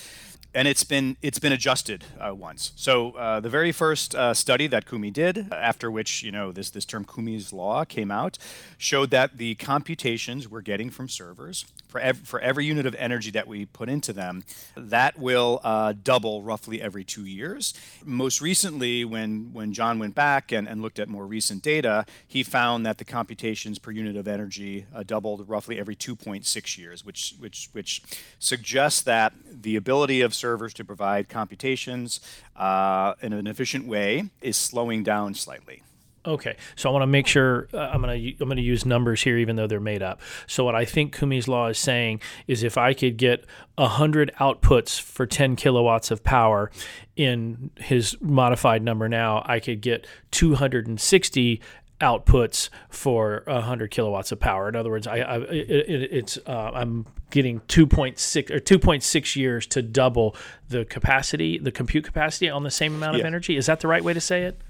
and 0.54 0.66
it's 0.66 0.84
been 0.84 1.16
it's 1.22 1.38
been 1.38 1.52
adjusted 1.52 2.04
uh, 2.18 2.34
once. 2.34 2.72
So 2.74 3.12
uh, 3.12 3.40
the 3.40 3.50
very 3.50 3.72
first 3.72 4.14
uh, 4.14 4.34
study 4.34 4.66
that 4.68 4.86
Koomey 4.86 5.12
did, 5.12 5.52
after 5.52 5.90
which 5.90 6.22
you 6.22 6.32
know 6.32 6.52
this 6.52 6.70
this 6.70 6.84
term 6.84 7.04
Koomey's 7.04 7.52
law 7.52 7.84
came 7.84 8.10
out, 8.10 8.38
showed 8.76 9.10
that 9.10 9.38
the 9.38 9.54
computations 9.56 10.48
we're 10.48 10.62
getting 10.62 10.90
from 10.90 11.08
servers 11.08 11.64
for 11.88 12.00
every, 12.00 12.24
for 12.24 12.40
every 12.40 12.64
unit 12.64 12.86
of 12.86 12.94
energy 12.96 13.30
that 13.32 13.48
we 13.48 13.66
put 13.66 13.88
into 13.88 14.12
them, 14.12 14.44
that 14.76 15.18
will 15.18 15.60
uh, 15.64 15.94
double 16.02 16.42
roughly 16.42 16.80
every 16.80 17.04
two 17.04 17.24
years. 17.24 17.74
Most 18.04 18.40
recently, 18.40 19.04
when 19.04 19.52
when 19.52 19.72
John 19.72 19.98
went 19.98 20.14
back 20.14 20.52
and, 20.52 20.68
and 20.68 20.82
looked 20.82 20.98
at 20.98 21.08
more 21.08 21.26
recent 21.26 21.62
data, 21.62 22.06
he 22.26 22.42
found 22.42 22.86
that 22.86 22.98
the 22.98 23.04
computations 23.04 23.78
per 23.78 23.90
unit 23.90 24.16
of 24.16 24.28
energy 24.28 24.86
uh, 24.94 25.02
doubled 25.02 25.48
roughly 25.48 25.78
every 25.78 25.96
2.6 25.96 26.78
years, 26.78 27.04
which 27.04 27.34
which 27.38 27.68
which 27.72 28.02
suggests 28.38 29.02
that 29.02 29.32
the 29.50 29.76
ability 29.76 30.20
of 30.20 30.34
servers 30.34 30.74
to 30.74 30.84
provide 30.84 31.28
computations 31.28 32.20
uh, 32.56 33.14
in 33.22 33.32
an 33.32 33.46
efficient 33.46 33.86
way 33.86 34.30
is 34.40 34.56
slowing 34.56 35.02
down 35.02 35.34
slightly. 35.34 35.82
Okay, 36.28 36.56
so 36.76 36.90
I 36.90 36.92
want 36.92 37.02
to 37.02 37.06
make 37.06 37.26
sure 37.26 37.68
uh, 37.72 37.78
I'm 37.78 38.02
going 38.02 38.20
to 38.20 38.42
I'm 38.42 38.48
going 38.48 38.58
to 38.58 38.62
use 38.62 38.84
numbers 38.84 39.22
here, 39.22 39.38
even 39.38 39.56
though 39.56 39.66
they're 39.66 39.80
made 39.80 40.02
up. 40.02 40.20
So 40.46 40.62
what 40.62 40.74
I 40.74 40.84
think 40.84 41.16
Koomey's 41.16 41.48
law 41.48 41.68
is 41.68 41.78
saying 41.78 42.20
is 42.46 42.62
if 42.62 42.76
I 42.76 42.92
could 42.92 43.16
get 43.16 43.46
hundred 43.78 44.30
outputs 44.38 45.00
for 45.00 45.24
10 45.24 45.56
kilowatts 45.56 46.10
of 46.10 46.22
power 46.22 46.70
in 47.16 47.70
his 47.76 48.16
modified 48.20 48.82
number 48.82 49.08
now, 49.08 49.42
I 49.46 49.58
could 49.58 49.80
get 49.80 50.06
260 50.32 51.62
outputs 52.00 52.68
for 52.90 53.42
100 53.46 53.90
kilowatts 53.90 54.30
of 54.30 54.38
power. 54.38 54.68
In 54.68 54.76
other 54.76 54.90
words, 54.90 55.06
I, 55.06 55.18
I 55.18 55.38
it, 55.38 56.12
it's 56.12 56.38
uh, 56.46 56.72
I'm 56.74 57.06
getting 57.30 57.60
2.6 57.60 58.50
or 58.50 58.60
2.6 58.60 59.36
years 59.36 59.66
to 59.68 59.80
double 59.80 60.36
the 60.68 60.84
capacity, 60.84 61.58
the 61.58 61.72
compute 61.72 62.04
capacity 62.04 62.50
on 62.50 62.64
the 62.64 62.70
same 62.70 62.94
amount 62.94 63.16
yeah. 63.16 63.20
of 63.20 63.26
energy. 63.26 63.56
Is 63.56 63.66
that 63.66 63.80
the 63.80 63.88
right 63.88 64.04
way 64.04 64.12
to 64.12 64.20
say 64.20 64.42
it? 64.42 64.60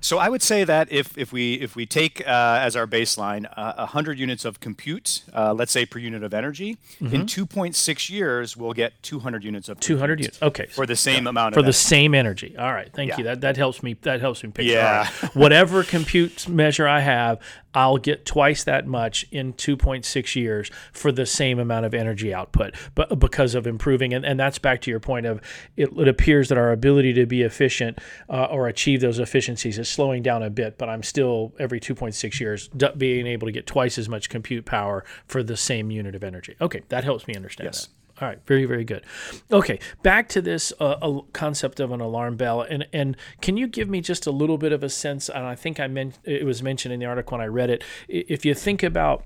So 0.00 0.18
I 0.18 0.28
would 0.28 0.42
say 0.42 0.64
that 0.64 0.90
if, 0.90 1.16
if 1.18 1.32
we 1.32 1.54
if 1.54 1.76
we 1.76 1.86
take 1.86 2.26
uh, 2.26 2.58
as 2.60 2.74
our 2.76 2.86
baseline 2.86 3.46
uh, 3.56 3.74
100 3.76 4.18
units 4.18 4.44
of 4.44 4.60
compute, 4.60 5.24
uh, 5.34 5.52
let's 5.52 5.72
say 5.72 5.84
per 5.84 5.98
unit 5.98 6.22
of 6.22 6.32
energy, 6.32 6.78
mm-hmm. 7.00 7.14
in 7.14 7.26
2.6 7.26 8.10
years 8.10 8.56
we'll 8.56 8.72
get 8.72 9.00
200 9.02 9.44
units 9.44 9.68
of 9.68 9.78
200 9.80 10.20
units. 10.20 10.42
Okay, 10.42 10.66
for 10.66 10.86
the 10.86 10.96
same 10.96 11.24
yeah. 11.24 11.30
amount 11.30 11.54
for 11.54 11.60
the 11.60 11.66
energy. 11.66 11.76
same 11.76 12.14
energy. 12.14 12.56
All 12.56 12.72
right, 12.72 12.90
thank 12.92 13.10
yeah. 13.10 13.18
you. 13.18 13.24
That 13.24 13.40
that 13.42 13.56
helps 13.56 13.82
me. 13.82 13.94
That 14.02 14.20
helps 14.20 14.42
me 14.42 14.50
picture. 14.50 14.72
Yeah. 14.72 15.08
Right. 15.22 15.34
Whatever 15.36 15.84
compute 15.84 16.48
measure 16.48 16.88
I 16.88 17.00
have, 17.00 17.40
I'll 17.74 17.98
get 17.98 18.26
twice 18.26 18.64
that 18.64 18.86
much 18.86 19.26
in 19.30 19.52
2.6 19.54 20.34
years 20.34 20.70
for 20.92 21.12
the 21.12 21.26
same 21.26 21.58
amount 21.58 21.86
of 21.86 21.94
energy 21.94 22.34
output, 22.34 22.74
but 22.94 23.18
because 23.18 23.54
of 23.54 23.66
improving, 23.66 24.12
and, 24.12 24.24
and 24.24 24.38
that's 24.38 24.58
back 24.58 24.80
to 24.82 24.90
your 24.90 25.00
point 25.00 25.26
of 25.26 25.40
it, 25.76 25.90
it 25.96 26.08
appears 26.08 26.48
that 26.48 26.58
our 26.58 26.72
ability 26.72 27.12
to 27.14 27.26
be 27.26 27.42
efficient 27.42 27.98
uh, 28.28 28.44
or 28.44 28.66
achieve 28.66 29.00
those 29.00 29.18
efficiencies 29.18 29.78
is 29.78 29.88
slowing 29.88 30.22
down 30.22 30.42
a 30.42 30.50
bit, 30.50 30.78
but 30.78 30.88
I'm 30.88 31.02
still 31.02 31.52
every 31.58 31.80
2.6 31.80 32.40
years 32.40 32.68
being 32.96 33.26
able 33.26 33.46
to 33.46 33.52
get 33.52 33.66
twice 33.66 33.98
as 33.98 34.08
much 34.08 34.28
compute 34.28 34.64
power 34.64 35.04
for 35.26 35.42
the 35.42 35.56
same 35.56 35.90
unit 35.90 36.14
of 36.14 36.24
energy. 36.24 36.56
Okay, 36.60 36.82
that 36.88 37.04
helps 37.04 37.26
me 37.26 37.34
understand 37.34 37.68
yes. 37.68 37.86
that. 37.86 37.99
All 38.20 38.28
right, 38.28 38.38
very 38.46 38.66
very 38.66 38.84
good. 38.84 39.04
Okay, 39.50 39.78
back 40.02 40.28
to 40.30 40.42
this 40.42 40.72
uh, 40.78 41.20
concept 41.32 41.80
of 41.80 41.90
an 41.90 42.00
alarm 42.00 42.36
bell, 42.36 42.60
and 42.62 42.86
and 42.92 43.16
can 43.40 43.56
you 43.56 43.66
give 43.66 43.88
me 43.88 44.00
just 44.00 44.26
a 44.26 44.30
little 44.30 44.58
bit 44.58 44.72
of 44.72 44.82
a 44.82 44.90
sense? 44.90 45.28
And 45.28 45.44
I 45.44 45.54
think 45.54 45.80
I 45.80 45.86
meant 45.86 46.18
it 46.24 46.44
was 46.44 46.62
mentioned 46.62 46.92
in 46.92 47.00
the 47.00 47.06
article 47.06 47.38
when 47.38 47.44
I 47.44 47.48
read 47.48 47.70
it. 47.70 47.82
If 48.08 48.44
you 48.44 48.54
think 48.54 48.82
about 48.82 49.24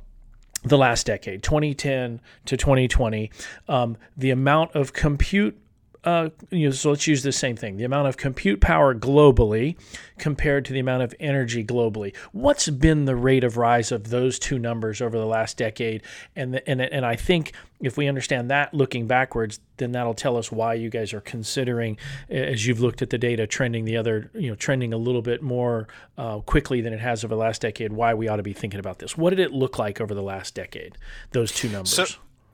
the 0.63 0.79
last 0.79 1.07
decade, 1.07 1.43
2010 1.43 2.21
to 2.47 2.57
2020, 2.57 3.31
um, 3.69 3.97
the 4.17 4.31
amount 4.31 4.75
of 4.75 4.93
compute 4.93 5.59
uh, 6.05 6.29
you 6.51 6.67
know, 6.67 6.73
so 6.73 6.91
let's 6.91 7.07
use 7.07 7.23
the 7.23 7.33
same 7.33 7.57
thing 7.57 7.77
the 7.77 7.85
amount 7.85 8.09
of 8.09 8.17
compute 8.17 8.61
power 8.61 8.95
globally 8.95 9.77
compared 10.19 10.65
to 10.67 10.73
the 10.73 10.79
amount 10.79 11.03
of 11.03 11.15
energy 11.19 11.65
globally. 11.65 12.15
What's 12.33 12.69
been 12.69 13.07
the 13.07 13.17
rate 13.17 13.43
of 13.43 13.57
rise 13.57 13.91
of 13.91 14.11
those 14.11 14.39
two 14.39 14.59
numbers 14.59 15.01
over 15.01 15.19
the 15.19 15.27
last 15.27 15.57
decade? 15.57 16.03
And, 16.37 16.55
the, 16.55 16.69
and, 16.69 16.81
and 16.81 17.07
I 17.07 17.17
think 17.17 17.53
if 17.81 17.97
we 17.97 18.07
understand 18.07 18.51
that 18.51 18.75
looking 18.75 19.07
backwards, 19.07 19.61
then 19.79 19.93
that'll 19.93 20.15
tell 20.15 20.37
us 20.37 20.53
why 20.53 20.75
you 20.75 20.91
guys 20.91 21.13
are 21.13 21.21
considering, 21.21 21.99
as 22.29 22.67
you've 22.67 22.81
looked 22.81 23.03
at 23.03 23.11
the 23.11 23.19
data, 23.19 23.47
trending 23.47 23.85
the 23.85 23.97
other, 23.97 24.31
you 24.35 24.51
know, 24.51 24.55
trending 24.55 24.93
a 24.93 24.99
little 24.99 25.23
bit 25.23 25.43
more 25.43 25.89
uh, 26.19 26.41
quickly 26.41 26.81
than 26.81 26.93
it 26.93 27.01
has 27.01 27.25
over 27.25 27.35
the 27.35 27.41
last 27.41 27.63
decade, 27.63 27.93
why 27.93 28.15
we 28.15 28.29
ought 28.29 28.37
to 28.37 28.43
be 28.43 28.53
thinking 28.53 28.81
about 28.81 28.99
this. 28.99 29.17
What 29.17 29.31
did 29.31 29.41
it 29.41 29.53
look 29.53 29.79
like 29.79 30.01
over 30.01 30.15
the 30.15 30.23
last 30.23 30.55
decade, 30.55 30.97
those 31.33 31.51
two 31.51 31.69
numbers? 31.69 31.95
So- 31.95 32.05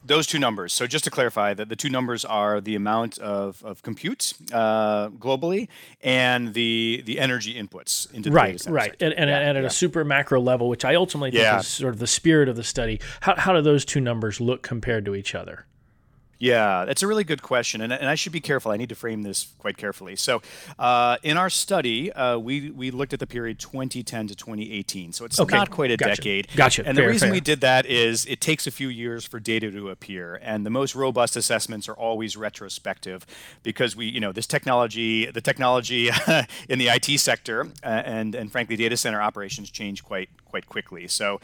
those 0.04 0.26
two 0.26 0.38
numbers. 0.38 0.72
So 0.72 0.86
just 0.86 1.04
to 1.04 1.10
clarify, 1.10 1.54
that 1.54 1.68
the 1.68 1.76
two 1.76 1.88
numbers 1.88 2.24
are 2.24 2.60
the 2.60 2.74
amount 2.74 3.18
of, 3.18 3.62
of 3.64 3.82
compute 3.82 4.34
uh, 4.52 5.08
globally 5.10 5.68
and 6.02 6.54
the 6.54 7.02
the 7.04 7.18
energy 7.18 7.54
inputs 7.54 8.12
into 8.12 8.30
the 8.30 8.34
right, 8.34 8.58
data 8.58 8.70
right, 8.70 8.96
and, 9.00 9.12
and, 9.14 9.30
yeah, 9.30 9.38
and 9.38 9.58
at 9.58 9.62
yeah. 9.62 9.66
a 9.66 9.70
super 9.70 10.04
macro 10.04 10.40
level, 10.40 10.68
which 10.68 10.84
I 10.84 10.94
ultimately 10.94 11.30
think 11.30 11.42
yeah. 11.42 11.58
is 11.58 11.66
sort 11.66 11.94
of 11.94 12.00
the 12.00 12.06
spirit 12.06 12.48
of 12.48 12.56
the 12.56 12.64
study. 12.64 13.00
How 13.20 13.36
how 13.36 13.52
do 13.52 13.62
those 13.62 13.84
two 13.84 14.00
numbers 14.00 14.40
look 14.40 14.62
compared 14.62 15.04
to 15.04 15.14
each 15.14 15.34
other? 15.34 15.66
Yeah, 16.40 16.86
that's 16.86 17.02
a 17.02 17.06
really 17.06 17.22
good 17.22 17.42
question, 17.42 17.82
and, 17.82 17.92
and 17.92 18.08
I 18.08 18.14
should 18.14 18.32
be 18.32 18.40
careful. 18.40 18.72
I 18.72 18.78
need 18.78 18.88
to 18.88 18.94
frame 18.94 19.24
this 19.24 19.52
quite 19.58 19.76
carefully. 19.76 20.16
So, 20.16 20.40
uh, 20.78 21.18
in 21.22 21.36
our 21.36 21.50
study, 21.50 22.10
uh, 22.12 22.38
we 22.38 22.70
we 22.70 22.90
looked 22.90 23.12
at 23.12 23.20
the 23.20 23.26
period 23.26 23.58
2010 23.58 24.28
to 24.28 24.34
2018. 24.34 25.12
So 25.12 25.26
it's 25.26 25.38
Okay, 25.38 25.54
not 25.54 25.70
quite 25.70 25.90
a 25.90 25.98
gotcha. 25.98 26.16
decade. 26.16 26.48
Gotcha. 26.56 26.82
And 26.86 26.96
Fair, 26.96 27.04
the 27.04 27.12
reason 27.12 27.26
fair. 27.26 27.32
we 27.34 27.40
did 27.40 27.60
that 27.60 27.84
is 27.84 28.24
it 28.24 28.40
takes 28.40 28.66
a 28.66 28.70
few 28.70 28.88
years 28.88 29.26
for 29.26 29.38
data 29.38 29.70
to 29.70 29.90
appear, 29.90 30.40
and 30.42 30.64
the 30.64 30.70
most 30.70 30.94
robust 30.94 31.36
assessments 31.36 31.90
are 31.90 31.94
always 31.94 32.38
retrospective, 32.38 33.26
because 33.62 33.94
we, 33.94 34.06
you 34.06 34.18
know, 34.20 34.32
this 34.32 34.46
technology, 34.46 35.26
the 35.30 35.42
technology 35.42 36.08
in 36.70 36.78
the 36.78 36.88
IT 36.88 37.20
sector, 37.20 37.66
uh, 37.84 37.86
and 37.86 38.34
and 38.34 38.50
frankly, 38.50 38.76
data 38.76 38.96
center 38.96 39.20
operations 39.20 39.70
change 39.70 40.02
quite 40.02 40.30
quite 40.46 40.66
quickly. 40.66 41.06
So. 41.06 41.38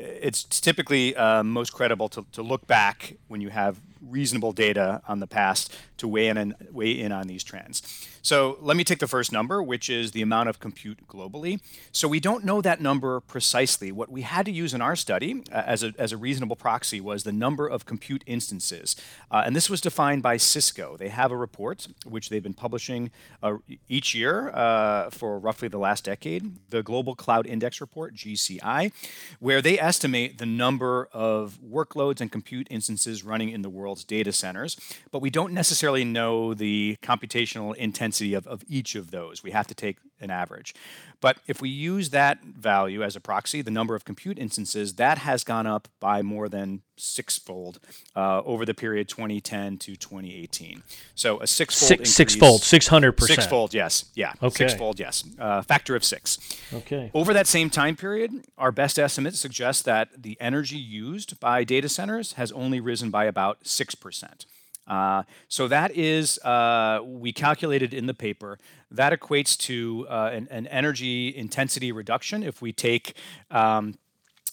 It's 0.00 0.44
typically 0.44 1.16
uh, 1.16 1.42
most 1.42 1.72
credible 1.72 2.08
to, 2.10 2.24
to 2.30 2.40
look 2.40 2.68
back 2.68 3.16
when 3.26 3.40
you 3.40 3.48
have 3.48 3.80
reasonable 4.00 4.52
data 4.52 5.02
on 5.08 5.20
the 5.20 5.26
past 5.26 5.74
to 5.98 6.08
weigh 6.08 6.28
in 6.28 6.36
and 6.36 6.54
weigh 6.70 6.98
in 7.00 7.12
on 7.12 7.26
these 7.26 7.44
trends. 7.44 8.08
So 8.22 8.58
let 8.60 8.76
me 8.76 8.84
take 8.84 8.98
the 8.98 9.06
first 9.06 9.32
number, 9.32 9.62
which 9.62 9.88
is 9.88 10.12
the 10.12 10.22
amount 10.22 10.48
of 10.48 10.60
compute 10.60 11.06
globally. 11.06 11.60
So 11.92 12.08
we 12.08 12.20
don't 12.20 12.44
know 12.44 12.60
that 12.60 12.80
number 12.80 13.20
precisely. 13.20 13.92
What 13.92 14.10
we 14.10 14.22
had 14.22 14.44
to 14.46 14.52
use 14.52 14.74
in 14.74 14.82
our 14.82 14.96
study 14.96 15.42
uh, 15.52 15.62
as, 15.64 15.82
a, 15.82 15.94
as 15.98 16.12
a 16.12 16.16
reasonable 16.16 16.56
proxy 16.56 17.00
was 17.00 17.24
the 17.24 17.32
number 17.32 17.66
of 17.66 17.86
compute 17.86 18.22
instances. 18.26 18.96
Uh, 19.30 19.44
and 19.46 19.56
this 19.56 19.70
was 19.70 19.80
defined 19.80 20.22
by 20.22 20.36
Cisco. 20.36 20.96
They 20.98 21.08
have 21.08 21.32
a 21.32 21.36
report, 21.36 21.88
which 22.04 22.28
they've 22.28 22.42
been 22.42 22.54
publishing 22.54 23.10
uh, 23.42 23.56
each 23.88 24.14
year 24.14 24.50
uh, 24.50 25.10
for 25.10 25.38
roughly 25.38 25.68
the 25.68 25.78
last 25.78 26.04
decade, 26.04 26.56
the 26.70 26.82
Global 26.82 27.14
Cloud 27.14 27.46
Index 27.46 27.80
Report, 27.80 28.14
GCI, 28.14 28.92
where 29.40 29.62
they 29.62 29.78
estimate 29.78 30.38
the 30.38 30.46
number 30.46 31.08
of 31.12 31.58
workloads 31.66 32.20
and 32.20 32.30
compute 32.30 32.66
instances 32.70 33.24
running 33.24 33.50
in 33.50 33.62
the 33.62 33.70
world's 33.88 34.04
data 34.04 34.32
centers. 34.32 34.76
But 35.10 35.22
we 35.22 35.30
don't 35.30 35.52
necessarily 35.54 36.04
know 36.04 36.52
the 36.52 36.98
computational 37.02 37.74
intensity 37.74 38.34
of, 38.34 38.46
of 38.46 38.62
each 38.68 38.94
of 38.94 39.10
those. 39.10 39.42
We 39.42 39.50
have 39.52 39.66
to 39.68 39.74
take 39.74 39.96
an 40.20 40.30
average. 40.30 40.74
But 41.20 41.38
if 41.46 41.60
we 41.60 41.68
use 41.68 42.10
that 42.10 42.42
value 42.44 43.02
as 43.02 43.16
a 43.16 43.20
proxy, 43.20 43.62
the 43.62 43.70
number 43.70 43.94
of 43.94 44.04
compute 44.04 44.38
instances, 44.38 44.94
that 44.94 45.18
has 45.18 45.42
gone 45.42 45.66
up 45.66 45.88
by 46.00 46.22
more 46.22 46.48
than 46.48 46.82
sixfold 46.96 47.78
uh, 48.16 48.42
over 48.44 48.64
the 48.64 48.74
period 48.74 49.08
2010 49.08 49.78
to 49.78 49.96
2018. 49.96 50.82
So 51.14 51.40
a 51.40 51.46
sixfold 51.46 51.88
Six, 51.88 51.90
increase. 51.98 52.14
sixfold, 52.14 52.62
six 52.62 52.86
hundred 52.88 53.12
percent. 53.12 53.40
Sixfold, 53.40 53.74
yes. 53.74 54.04
Yeah. 54.14 54.32
Okay. 54.42 54.68
Sixfold, 54.68 55.00
yes. 55.00 55.24
Uh, 55.38 55.62
factor 55.62 55.96
of 55.96 56.04
six. 56.04 56.38
Okay. 56.72 57.10
Over 57.14 57.32
that 57.34 57.46
same 57.46 57.70
time 57.70 57.96
period, 57.96 58.32
our 58.56 58.70
best 58.72 58.98
estimate 58.98 59.34
suggests 59.34 59.82
that 59.82 60.08
the 60.16 60.36
energy 60.40 60.76
used 60.76 61.40
by 61.40 61.64
data 61.64 61.88
centers 61.88 62.34
has 62.34 62.52
only 62.52 62.80
risen 62.80 63.10
by 63.10 63.24
about 63.24 63.66
6%. 63.78 64.46
Uh, 64.86 65.22
so 65.48 65.68
that 65.68 65.94
is, 65.94 66.38
uh, 66.38 67.00
we 67.04 67.32
calculated 67.32 67.92
in 67.92 68.06
the 68.06 68.14
paper, 68.14 68.58
that 68.90 69.18
equates 69.18 69.56
to 69.56 70.06
uh, 70.08 70.30
an, 70.32 70.48
an 70.50 70.66
energy 70.68 71.36
intensity 71.36 71.92
reduction 71.92 72.42
if 72.42 72.62
we 72.62 72.72
take 72.72 73.14
um, 73.50 73.98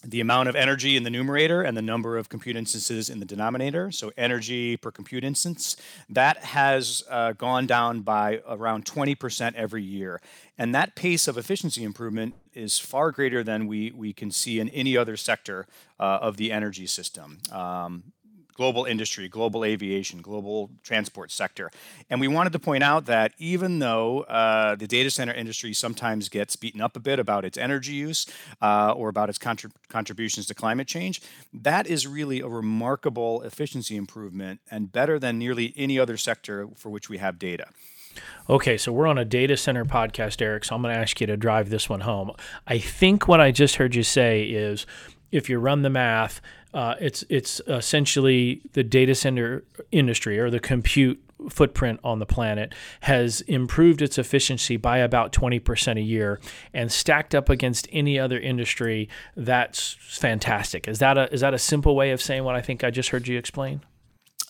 the 0.03 0.19
amount 0.19 0.49
of 0.49 0.55
energy 0.55 0.95
in 0.95 1.03
the 1.03 1.09
numerator 1.09 1.61
and 1.61 1.75
the 1.75 1.81
number 1.81 2.17
of 2.17 2.29
compute 2.29 2.55
instances 2.55 3.09
in 3.09 3.19
the 3.19 3.25
denominator, 3.25 3.91
so 3.91 4.11
energy 4.17 4.77
per 4.77 4.91
compute 4.91 5.23
instance, 5.23 5.75
that 6.09 6.38
has 6.38 7.03
uh, 7.09 7.33
gone 7.33 7.65
down 7.65 8.01
by 8.01 8.41
around 8.47 8.85
20% 8.85 9.55
every 9.55 9.83
year. 9.83 10.21
And 10.57 10.75
that 10.75 10.95
pace 10.95 11.27
of 11.27 11.38
efficiency 11.38 11.83
improvement 11.83 12.35
is 12.53 12.77
far 12.77 13.11
greater 13.11 13.43
than 13.43 13.67
we, 13.67 13.91
we 13.91 14.13
can 14.13 14.31
see 14.31 14.59
in 14.59 14.69
any 14.69 14.95
other 14.95 15.17
sector 15.17 15.65
uh, 15.99 16.19
of 16.21 16.38
the 16.38 16.51
energy 16.51 16.85
system. 16.85 17.39
Um, 17.51 18.13
global 18.56 18.86
industry, 18.86 19.28
global 19.28 19.63
aviation, 19.63 20.22
global 20.22 20.72
transport 20.82 21.30
sector. 21.30 21.70
And 22.10 22.20
we 22.20 22.28
wanted 22.28 22.54
to 22.54 22.60
point 22.60 22.84
out 22.84 23.06
that 23.06 23.34
even 23.38 23.80
though 23.80 24.22
uh, 24.22 24.76
the 24.76 24.88
data 24.88 25.12
center 25.12 25.34
industry 25.34 25.74
sometimes 25.74 26.30
gets 26.30 26.56
beaten 26.56 26.82
up 26.82 26.96
a 26.96 27.00
bit 27.00 27.20
about 27.20 27.46
its 27.46 27.58
energy 27.58 27.94
use 27.94 28.26
uh, 28.62 28.94
or 28.96 29.10
about 29.10 29.30
its 29.30 29.38
contrib- 29.38 29.74
contributions 29.89 30.48
to 30.48 30.56
climate 30.56 30.88
change, 30.88 31.22
that 31.54 31.86
is 31.86 32.08
really 32.08 32.39
a 32.39 32.48
remarkable 32.48 33.41
efficiency 33.41 33.98
improvement 33.98 34.62
and 34.72 34.91
better 34.91 35.20
than 35.20 35.38
nearly 35.38 35.74
any 35.76 36.00
other 36.00 36.18
sector 36.18 36.68
for 36.76 36.89
which 36.89 37.10
we 37.10 37.18
have 37.18 37.38
data. 37.38 37.68
Okay, 38.50 38.78
so 38.78 38.94
we're 38.94 39.08
on 39.08 39.18
a 39.18 39.26
data 39.26 39.58
center 39.58 39.84
podcast, 39.84 40.41
Eric. 40.41 40.63
So 40.63 40.76
I'm 40.76 40.82
going 40.82 40.94
to 40.94 41.00
ask 41.00 41.20
you 41.20 41.28
to 41.28 41.36
drive 41.36 41.70
this 41.70 41.89
one 41.89 42.02
home. 42.02 42.32
I 42.65 42.78
think 42.78 43.28
what 43.28 43.41
I 43.41 43.52
just 43.52 43.76
heard 43.76 43.94
you 43.94 44.04
say 44.04 44.44
is, 44.44 44.86
if 45.31 45.49
you 45.49 45.59
run 45.59 45.81
the 45.81 45.89
math, 45.89 46.41
uh, 46.73 46.95
it's 46.99 47.23
it's 47.29 47.61
essentially 47.67 48.61
the 48.73 48.83
data 48.83 49.15
center 49.15 49.63
industry 49.91 50.39
or 50.39 50.49
the 50.49 50.59
compute 50.59 51.21
footprint 51.49 51.99
on 52.03 52.19
the 52.19 52.25
planet 52.25 52.73
has 53.01 53.41
improved 53.41 54.01
its 54.01 54.17
efficiency 54.17 54.77
by 54.77 54.97
about 54.97 55.33
20% 55.33 55.97
a 55.97 56.01
year 56.01 56.39
and 56.73 56.91
stacked 56.91 57.35
up 57.35 57.49
against 57.49 57.88
any 57.91 58.17
other 58.17 58.39
industry. 58.39 59.09
That's 59.35 59.97
fantastic. 59.99 60.88
Is 60.88 60.99
that 60.99 61.17
a 61.17 61.31
is 61.33 61.41
that 61.41 61.53
a 61.53 61.59
simple 61.59 61.95
way 61.95 62.11
of 62.11 62.21
saying 62.21 62.43
what 62.43 62.55
i 62.55 62.61
think 62.61 62.83
i 62.83 62.89
just 62.89 63.09
heard 63.09 63.27
you 63.27 63.38
explain 63.38 63.81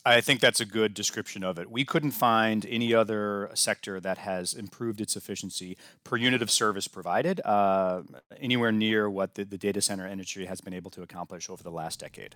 I 0.07 0.21
think 0.21 0.39
that's 0.39 0.59
a 0.61 0.65
good 0.65 0.93
description 0.93 1.43
of 1.43 1.57
it. 1.57 1.71
We 1.71 1.83
couldn't 1.83 2.11
find 2.11 2.63
any 2.69 2.93
other 2.93 3.49
sector 3.55 3.99
that 3.99 4.19
has 4.19 4.53
improved 4.53 5.01
its 5.01 5.15
efficiency 5.15 5.77
per 6.03 6.15
unit 6.15 6.43
of 6.43 6.51
service 6.51 6.87
provided 6.87 7.41
uh, 7.43 8.03
anywhere 8.39 8.71
near 8.71 9.09
what 9.09 9.33
the, 9.33 9.43
the 9.45 9.57
data 9.57 9.81
center 9.81 10.07
industry 10.07 10.45
has 10.45 10.61
been 10.61 10.73
able 10.73 10.91
to 10.91 11.01
accomplish 11.01 11.49
over 11.49 11.63
the 11.63 11.71
last 11.71 11.99
decade. 11.99 12.35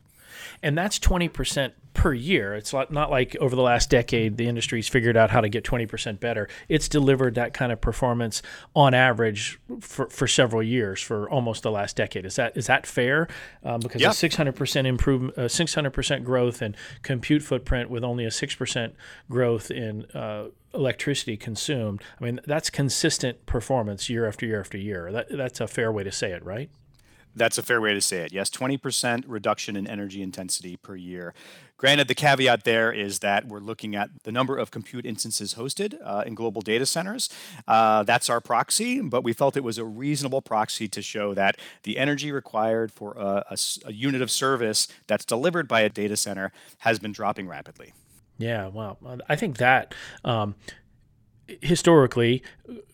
and 0.64 0.76
that's 0.76 0.98
20% 0.98 1.74
per 1.94 2.14
year 2.14 2.56
it's 2.56 2.74
not 2.74 3.12
like 3.12 3.36
over 3.42 3.56
the 3.56 3.62
last 3.62 3.90
decade 3.90 4.38
the 4.38 4.48
industry's 4.48 4.88
figured 4.88 5.18
out 5.18 5.30
how 5.32 5.42
to 5.42 5.50
get 5.50 5.64
20% 5.66 6.20
better 6.20 6.48
it's 6.70 6.88
delivered 6.88 7.36
that 7.36 7.54
kind 7.54 7.72
of 7.72 7.82
performance 7.82 8.42
on 8.76 8.94
average 8.94 9.60
for, 9.82 10.08
for 10.10 10.28
several 10.28 10.64
years 10.64 11.02
for 11.02 11.30
almost 11.30 11.62
the 11.64 11.72
last 11.72 11.96
decade 11.98 12.26
is 12.26 12.36
that 12.38 12.56
is 12.56 12.68
that 12.68 12.86
fair 12.88 13.28
um, 13.64 13.80
because 13.82 14.02
Yeah. 14.02 14.10
a 14.10 14.14
600% 14.14 14.86
improvement 14.86 15.38
uh, 15.38 15.42
600% 15.44 16.24
growth 16.24 16.62
in 16.62 16.76
compute 17.02 17.42
footprint 17.44 17.59
with 17.90 18.04
only 18.04 18.26
a 18.26 18.30
6% 18.30 18.94
growth 19.30 19.72
in 19.72 20.06
uh, 20.12 20.48
electricity 20.74 21.38
consumed. 21.38 22.02
I 22.20 22.24
mean 22.24 22.40
that's 22.46 22.70
consistent 22.70 23.46
performance 23.46 24.10
year 24.10 24.28
after 24.28 24.46
year 24.46 24.60
after 24.60 24.78
year. 24.78 25.12
That, 25.12 25.28
that's 25.30 25.60
a 25.60 25.68
fair 25.68 25.92
way 25.92 26.04
to 26.04 26.12
say 26.12 26.32
it 26.32 26.44
right 26.44 26.70
That's 27.40 27.58
a 27.58 27.64
fair 27.64 27.82
way 27.82 27.94
to 27.94 28.02
say 28.02 28.20
it. 28.20 28.34
Yes, 28.34 28.50
20% 28.50 29.24
reduction 29.28 29.76
in 29.76 29.88
energy 29.88 30.22
intensity 30.22 30.78
per 30.78 30.96
year. 30.96 31.34
Granted, 31.78 32.10
the 32.10 32.16
caveat 32.16 32.66
there 32.66 32.92
is 32.92 33.20
that 33.20 33.48
we're 33.48 33.62
looking 33.62 33.96
at 33.96 34.10
the 34.24 34.32
number 34.34 34.58
of 34.58 34.70
compute 34.70 35.06
instances 35.06 35.54
hosted 35.54 35.96
uh, 36.04 36.24
in 36.26 36.36
global 36.36 36.62
data 36.62 36.86
centers. 36.86 37.30
Uh, 37.70 38.04
that's 38.04 38.30
our 38.30 38.42
proxy, 38.42 39.00
but 39.00 39.24
we 39.24 39.32
felt 39.32 39.56
it 39.56 39.64
was 39.64 39.78
a 39.78 39.86
reasonable 39.86 40.42
proxy 40.42 40.90
to 40.90 41.02
show 41.02 41.34
that 41.34 41.56
the 41.84 41.98
energy 41.98 42.34
required 42.34 42.92
for 42.92 43.14
a 43.14 43.94
unit 43.94 44.22
of 44.22 44.30
service 44.30 44.90
that's 45.08 45.24
delivered 45.24 45.70
by 45.70 45.80
a 45.80 45.90
data 45.90 46.18
center 46.18 46.52
has 46.80 47.00
been 47.00 47.14
dropping 47.14 47.48
rapidly. 47.48 47.94
Yeah, 48.40 48.68
well, 48.68 48.98
I 49.28 49.36
think 49.36 49.58
that 49.58 49.94
um, 50.24 50.56
historically, 51.62 52.44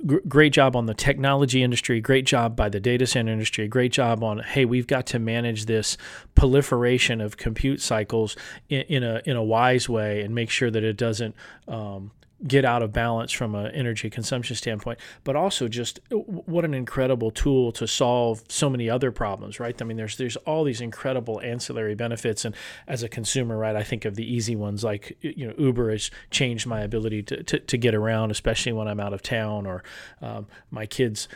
gr- 0.06 0.18
great 0.28 0.54
job 0.54 0.76
on 0.76 0.86
the 0.86 0.94
technology 0.94 1.64
industry, 1.64 2.02
great 2.02 2.26
job 2.26 2.56
by 2.56 2.70
the 2.70 2.80
data 2.80 3.08
center 3.08 3.32
industry, 3.32 3.68
great 3.68 3.92
job 3.92 4.24
on 4.24 4.40
hey, 4.40 4.66
we've 4.66 4.88
got 4.88 5.06
to 5.08 5.20
manage 5.20 5.66
this 5.66 5.98
proliferation 6.36 7.22
of 7.22 7.38
compute 7.38 7.82
cycles 7.82 8.36
in, 8.70 8.82
in 8.82 9.04
a 9.04 9.22
in 9.26 9.36
a 9.36 9.44
wise 9.44 9.90
way 9.90 10.22
and 10.22 10.34
make 10.34 10.50
sure 10.50 10.72
that 10.72 10.84
it 10.84 10.98
doesn't. 10.98 11.36
Um, 11.68 12.12
get 12.48 12.66
out 12.66 12.84
of 12.84 12.92
balance 12.92 13.32
from 13.32 13.56
an 13.56 13.68
energy 13.72 14.10
consumption 14.10 14.56
standpoint, 14.56 15.00
but 15.24 15.36
also 15.36 15.68
just 15.68 16.00
uh, 16.12 16.16
what 16.16 16.66
an 16.66 16.74
incredible 16.74 17.32
tool 17.32 17.72
to 17.72 17.88
solve 17.88 18.44
so 18.50 18.70
many 18.70 18.90
other 18.90 19.12
problems, 19.12 19.60
right? 19.60 19.82
I 19.82 19.86
mean, 19.86 19.98
there's 19.98 20.18
there's 20.18 20.36
all 20.38 20.64
these 20.64 20.82
incredible 20.82 21.42
ancillary 21.42 21.96
benefits, 21.96 22.46
and 22.46 22.56
as 22.88 23.04
a 23.04 23.10
consumer, 23.10 23.58
right, 23.58 23.76
I 23.76 23.84
think 23.84 24.06
of 24.06 24.16
the 24.16 24.34
easy 24.34 24.56
ones 24.56 24.84
like 24.84 25.18
you 25.22 25.48
know 25.48 25.54
Uber 25.58 25.92
has 25.92 26.12
changed 26.30 26.68
my 26.68 26.82
ability 26.82 27.24
to 27.24 27.44
to, 27.44 27.60
to 27.60 27.78
get 27.78 27.96
around, 27.96 28.32
especially 28.32 28.74
when 28.74 28.88
I'm 28.88 29.00
out 29.00 29.14
of 29.14 29.22
town, 29.22 29.66
or 29.66 29.84
um, 30.22 30.48
my 30.72 30.86
kids 30.86 31.28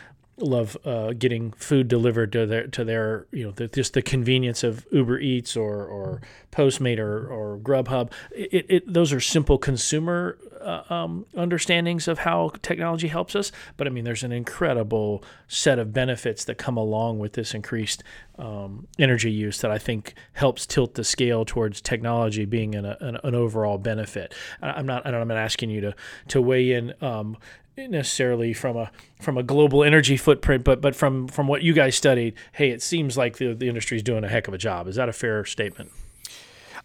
love 0.42 0.78
uh, 0.86 1.14
getting 1.14 1.52
food 1.54 1.88
delivered 1.88 2.32
to 2.32 2.46
their 2.46 2.68
to 2.68 2.84
their 2.84 3.28
you 3.32 3.46
know 3.46 3.52
the, 3.52 3.68
just 3.68 3.94
the 3.94 4.02
convenience 4.02 4.64
of 4.64 4.86
Uber 4.92 5.20
Eats 5.20 5.56
or 5.56 5.86
or 5.86 6.22
Postmate 6.52 7.00
or, 7.00 7.28
or 7.28 7.58
Grubhub. 7.58 8.12
It, 8.32 8.66
it 8.70 8.94
those 8.94 9.14
are 9.14 9.20
simple 9.20 9.58
consumer 9.58 10.38
uh, 10.62 10.84
um, 10.94 11.26
understandings 11.36 12.08
of 12.08 12.20
how 12.20 12.52
technology 12.62 13.08
helps 13.08 13.36
us. 13.36 13.52
But 13.78 13.88
I 13.88 13.90
mean, 13.90 14.04
there's 14.04 14.24
an 14.24 14.32
incredible 14.32 15.24
set 15.48 15.80
of 15.80 15.94
benefits 15.94 16.46
that 16.46 16.58
come 16.58 16.78
along 16.78 17.20
with 17.20 17.34
this 17.34 17.54
increased 17.54 18.04
um, 18.38 18.88
energy 18.98 19.32
use 19.32 19.62
that 19.62 19.72
I 19.72 19.78
think 19.78 20.14
helps 20.34 20.66
tilt 20.66 20.96
the 20.96 21.04
scale 21.04 21.46
towards 21.46 21.82
technology 21.82 22.46
being 22.46 22.76
an, 22.76 22.86
an, 22.86 23.18
an 23.24 23.36
overall 23.36 23.78
benefit. 23.78 24.34
I'm 24.62 24.86
not. 24.86 25.06
I 25.06 25.10
I'm 25.10 25.28
not 25.28 25.38
asking 25.38 25.70
you 25.70 25.82
to 25.82 25.96
to 26.30 26.42
weigh 26.42 26.72
in. 26.72 26.94
Um, 27.02 27.38
necessarily 27.78 28.52
from 28.52 28.76
a 28.76 28.92
from 29.22 29.38
a 29.38 29.44
global 29.44 29.86
energy 29.86 30.18
footprint, 30.18 30.66
but 30.66 30.82
but 30.82 30.96
from 30.96 31.30
from 31.30 31.48
what 31.48 31.62
you 31.62 31.72
guys 31.72 31.96
studied, 31.96 32.34
hey, 32.52 32.72
it 32.72 32.82
seems 32.82 33.18
like 33.18 33.38
the 33.38 33.54
the 33.54 33.70
industry 33.70 33.96
is 33.96 34.04
doing 34.04 34.26
a 34.26 34.28
heck 34.28 34.50
of 34.50 34.54
a 34.54 34.58
job. 34.58 34.88
Is 34.88 34.98
that 34.98 35.08
a 35.08 35.14
fair 35.14 35.46
statement? 35.46 35.92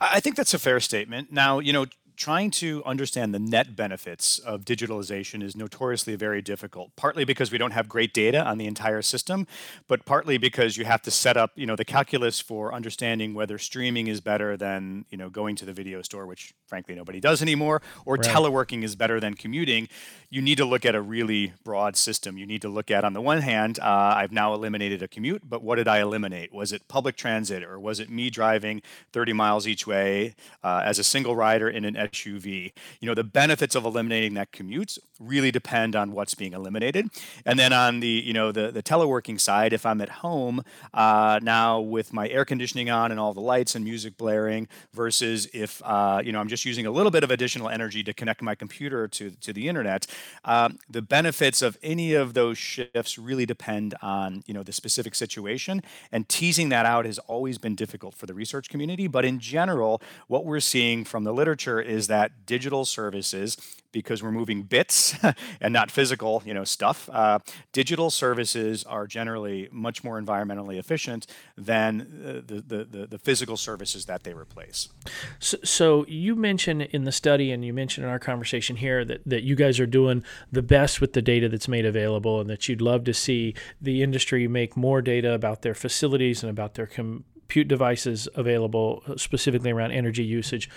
I 0.01 0.21
think 0.21 0.37
that's 0.37 0.55
a 0.55 0.59
fair 0.59 0.81
statement. 0.81 1.33
Now, 1.33 1.59
you 1.59 1.73
know, 1.73 1.87
trying 2.17 2.51
to 2.51 2.83
understand 2.85 3.35
the 3.35 3.39
net 3.39 3.75
benefits 3.77 4.39
of 4.39 4.65
digitalization 4.65 5.43
is 5.43 5.57
notoriously 5.57 6.15
very 6.15 6.41
difficult 6.41 6.95
partly 6.97 7.25
because 7.25 7.51
we 7.51 7.59
don't 7.59 7.73
have 7.73 7.89
great 7.89 8.13
data 8.13 8.45
on 8.45 8.59
the 8.59 8.67
entire 8.67 9.03
system 9.03 9.47
but 9.89 10.05
partly 10.05 10.39
because 10.39 10.77
you 10.77 10.85
have 10.85 11.03
to 11.03 11.11
set 11.11 11.37
up 11.37 11.51
you 11.55 11.67
know 11.67 11.77
the 11.77 11.85
calculus 11.85 12.41
for 12.41 12.73
understanding 12.73 13.35
whether 13.35 13.59
streaming 13.59 14.07
is 14.07 14.21
better 14.21 14.57
than 14.57 15.05
you 15.11 15.19
know 15.19 15.29
going 15.29 15.57
to 15.57 15.65
the 15.65 15.73
video 15.73 16.03
store 16.03 16.27
which 16.27 16.55
frankly 16.67 16.95
nobody 16.95 17.21
does 17.21 17.43
anymore 17.43 17.83
or 18.05 18.15
right. 18.15 18.25
teleworking 18.25 18.83
is 18.83 18.97
better 18.97 19.21
than 19.21 19.35
commuting. 19.35 19.89
You 20.31 20.43
need 20.43 20.57
to 20.57 20.65
look 20.65 20.85
at 20.85 20.95
a 20.95 21.01
really 21.01 21.53
broad 21.63 21.97
system. 21.97 22.39
You 22.39 22.47
need 22.47 22.63
to 22.63 22.69
look 22.69 22.91
at 22.91 23.05
on 23.05 23.13
the 23.13 23.21
one 23.21 23.41
hand 23.41 23.79
uh, 23.81 24.15
i've 24.17 24.33
now 24.33 24.55
eliminated 24.55 25.03
a 25.03 25.09
commute 25.09 25.43
but 25.49 25.63
what 25.63 25.77
did 25.77 25.89
i 25.89 26.01
eliminate? 26.01 26.53
Was 26.53 26.73
it 26.73 26.89
public 26.89 27.17
transit 27.17 27.63
or 27.63 27.79
was 27.79 28.01
it 28.01 28.11
me 28.11 28.31
driving 28.31 28.83
30 29.13 29.33
miles 29.33 29.67
each 29.67 29.87
way 29.87 30.35
uh, 30.63 30.83
as 30.85 30.99
a 30.99 31.05
single 31.05 31.37
rider 31.37 31.69
in 31.69 31.85
an 31.85 31.97
SUV. 32.05 32.73
You 33.01 33.09
know, 33.09 33.15
the 33.15 33.25
benefits 33.25 33.75
of 33.75 33.85
eliminating 33.85 34.35
that 34.35 34.53
commute 34.53 34.99
really 35.21 35.51
depend 35.51 35.95
on 35.95 36.13
what's 36.13 36.35
being 36.35 36.53
eliminated. 36.53 37.09
And 37.47 37.59
then 37.59 37.73
on 37.73 38.01
the, 38.01 38.09
you 38.09 38.33
know, 38.33 38.53
the, 38.53 38.71
the 38.71 38.83
teleworking 38.83 39.41
side, 39.41 39.73
if 39.73 39.87
I'm 39.87 40.01
at 40.01 40.09
home 40.09 40.63
uh, 40.93 41.39
now 41.43 41.81
with 41.81 42.13
my 42.13 42.29
air 42.29 42.45
conditioning 42.45 42.91
on 42.91 43.11
and 43.11 43.21
all 43.21 43.33
the 43.33 43.41
lights 43.41 43.75
and 43.75 43.85
music 43.85 44.17
blaring 44.17 44.69
versus 44.93 45.49
if, 45.53 45.81
uh, 45.85 46.21
you 46.25 46.33
know, 46.33 46.41
I'm 46.41 46.49
just 46.49 46.65
using 46.65 46.87
a 46.87 46.91
little 46.91 47.11
bit 47.11 47.23
of 47.23 47.31
additional 47.31 47.69
energy 47.69 48.03
to 48.05 48.13
connect 48.13 48.43
my 48.43 48.55
computer 48.55 49.07
to, 49.09 49.31
to 49.31 49.53
the 49.53 49.69
internet, 49.69 50.07
um, 50.45 50.79
the 50.91 51.03
benefits 51.03 51.63
of 51.63 51.79
any 51.83 52.15
of 52.15 52.35
those 52.35 52.59
shifts 52.59 53.19
really 53.19 53.47
depend 53.47 53.95
on, 54.03 54.43
you 54.47 54.55
know, 54.55 54.63
the 54.63 54.73
specific 54.73 55.15
situation. 55.15 55.83
And 56.11 56.29
teasing 56.29 56.69
that 56.71 56.87
out 56.87 57.05
has 57.07 57.19
always 57.21 57.59
been 57.59 57.77
difficult 57.77 58.15
for 58.15 58.27
the 58.27 58.35
research 58.35 58.69
community. 58.69 59.07
But 59.07 59.25
in 59.25 59.39
general, 59.39 60.03
what 60.27 60.45
we're 60.45 60.61
seeing 60.61 61.05
from 61.05 61.25
the 61.25 61.33
literature 61.33 61.81
is 61.81 61.94
that 62.09 62.47
digital 62.47 62.85
services 62.85 63.57
because 63.95 64.23
we're 64.23 64.33
moving 64.33 64.65
bits 64.65 65.15
and 65.61 65.73
not 65.73 65.91
physical, 65.91 66.43
you 66.45 66.53
know, 66.53 66.65
stuff. 66.65 67.09
Uh, 67.11 67.39
digital 67.73 68.11
services 68.11 68.85
are 68.85 69.07
generally 69.07 69.69
much 69.73 70.05
more 70.05 70.21
environmentally 70.21 70.79
efficient 70.79 71.27
than 71.57 72.01
uh, 72.01 72.33
the, 72.45 72.85
the, 72.85 73.07
the, 73.07 73.19
physical 73.19 73.57
services 73.57 74.05
that 74.07 74.25
they 74.25 74.35
replace. 74.35 74.89
So, 75.39 75.57
so, 75.63 76.05
you 76.07 76.35
mentioned 76.35 76.83
in 76.83 77.05
the 77.05 77.13
study, 77.13 77.53
and 77.53 77.65
you 77.65 77.73
mentioned 77.73 78.05
in 78.05 78.11
our 78.11 78.19
conversation 78.19 78.77
here 78.77 79.05
that, 79.05 79.21
that 79.25 79.45
you 79.45 79.55
guys 79.55 79.79
are 79.79 79.87
doing 79.87 80.25
the 80.51 80.63
best 80.63 81.01
with 81.01 81.13
the 81.13 81.23
data 81.23 81.49
that's 81.49 81.69
made 81.69 81.87
available, 81.87 82.41
and 82.41 82.51
that 82.51 82.69
you'd 82.69 82.83
love 82.83 83.05
to 83.05 83.15
see 83.15 83.55
the 83.81 84.03
industry 84.03 84.49
make 84.49 84.77
more 84.77 85.01
data 85.01 85.33
about 85.33 85.63
their 85.63 85.75
facilities 85.75 86.43
and 86.43 86.51
about 86.51 86.75
their 86.75 86.87
com- 86.87 87.25
compute 87.45 87.69
devices 87.69 88.27
available 88.35 89.03
specifically 89.17 89.71
around 89.71 89.93
energy 89.93 90.25
usage, 90.25 90.71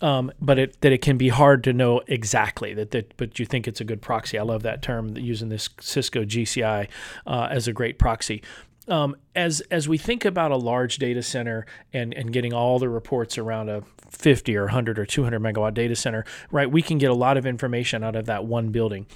um, 0.00 0.30
but 0.40 0.58
it, 0.58 0.80
that 0.80 0.92
it 0.92 1.02
can 1.02 1.18
be 1.18 1.28
hard 1.28 1.64
to 1.64 1.72
know 1.72 2.00
exactly 2.06 2.72
that, 2.74 2.92
that. 2.92 3.16
But 3.16 3.38
you 3.38 3.46
think 3.46 3.66
it's 3.66 3.80
a 3.80 3.84
good 3.84 4.00
proxy. 4.00 4.38
I 4.38 4.42
love 4.42 4.62
that 4.62 4.80
term 4.80 5.16
using 5.16 5.48
this 5.48 5.68
Cisco 5.80 6.24
GCI 6.24 6.88
uh, 7.26 7.48
as 7.50 7.66
a 7.68 7.72
great 7.72 7.98
proxy. 7.98 8.42
Um, 8.86 9.16
as 9.34 9.60
as 9.70 9.88
we 9.88 9.98
think 9.98 10.24
about 10.24 10.50
a 10.50 10.56
large 10.56 10.98
data 10.98 11.22
center 11.22 11.66
and 11.92 12.12
and 12.14 12.32
getting 12.32 12.52
all 12.52 12.78
the 12.78 12.88
reports 12.88 13.38
around 13.38 13.70
a 13.70 13.82
50 14.10 14.56
or 14.56 14.64
100 14.64 14.98
or 14.98 15.06
200 15.06 15.40
megawatt 15.40 15.74
data 15.74 15.96
center, 15.96 16.24
right? 16.50 16.70
We 16.70 16.82
can 16.82 16.98
get 16.98 17.10
a 17.10 17.14
lot 17.14 17.36
of 17.36 17.46
information 17.46 18.04
out 18.04 18.14
of 18.14 18.26
that 18.26 18.44
one 18.44 18.70
building 18.70 19.06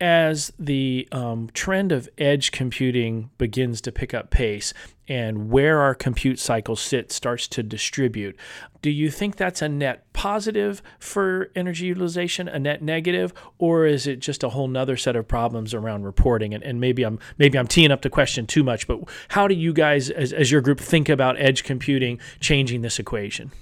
as 0.00 0.52
the 0.58 1.08
um, 1.10 1.48
trend 1.54 1.90
of 1.90 2.08
edge 2.18 2.52
computing 2.52 3.30
begins 3.38 3.80
to 3.80 3.90
pick 3.90 4.12
up 4.12 4.30
pace 4.30 4.74
and 5.08 5.50
where 5.50 5.80
our 5.80 5.94
compute 5.94 6.38
cycle 6.38 6.76
sits 6.76 7.14
starts 7.14 7.46
to 7.48 7.62
distribute, 7.62 8.36
do 8.82 8.90
you 8.90 9.10
think 9.10 9.36
that's 9.36 9.62
a 9.62 9.68
net 9.68 10.12
positive 10.12 10.82
for 10.98 11.50
energy 11.54 11.86
utilization, 11.86 12.48
a 12.48 12.58
net 12.58 12.82
negative, 12.82 13.32
or 13.58 13.86
is 13.86 14.06
it 14.06 14.20
just 14.20 14.42
a 14.42 14.50
whole 14.50 14.68
nother 14.68 14.96
set 14.96 15.16
of 15.16 15.26
problems 15.26 15.74
around 15.74 16.04
reporting? 16.04 16.54
And, 16.54 16.62
and 16.62 16.80
maybe 16.80 17.02
I'm 17.04 17.18
maybe 17.38 17.58
I'm 17.58 17.66
teeing 17.66 17.90
up 17.90 18.02
the 18.02 18.10
question 18.10 18.46
too 18.46 18.62
much, 18.62 18.86
but 18.86 19.00
how 19.28 19.48
do 19.48 19.54
you 19.54 19.72
guys, 19.72 20.10
as, 20.10 20.32
as 20.32 20.50
your 20.50 20.60
group, 20.60 20.80
think 20.80 21.08
about 21.08 21.38
edge 21.40 21.64
computing 21.64 22.20
changing 22.40 22.82
this 22.82 22.98
equation? 22.98 23.52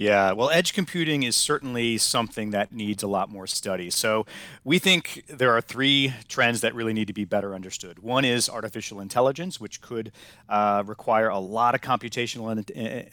Yeah, 0.00 0.32
well, 0.32 0.48
edge 0.48 0.72
computing 0.72 1.24
is 1.24 1.36
certainly 1.36 1.98
something 1.98 2.52
that 2.52 2.72
needs 2.72 3.02
a 3.02 3.06
lot 3.06 3.28
more 3.28 3.46
study. 3.46 3.90
So 3.90 4.24
we 4.64 4.78
think 4.78 5.24
there 5.28 5.54
are 5.54 5.60
three 5.60 6.14
trends 6.26 6.62
that 6.62 6.74
really 6.74 6.94
need 6.94 7.06
to 7.08 7.12
be 7.12 7.26
better 7.26 7.54
understood. 7.54 7.98
One 7.98 8.24
is 8.24 8.48
artificial 8.48 8.98
intelligence, 9.00 9.60
which 9.60 9.82
could 9.82 10.10
uh, 10.48 10.84
require 10.86 11.28
a 11.28 11.38
lot 11.38 11.74
of 11.74 11.82
computational 11.82 12.50
en- 12.50 12.64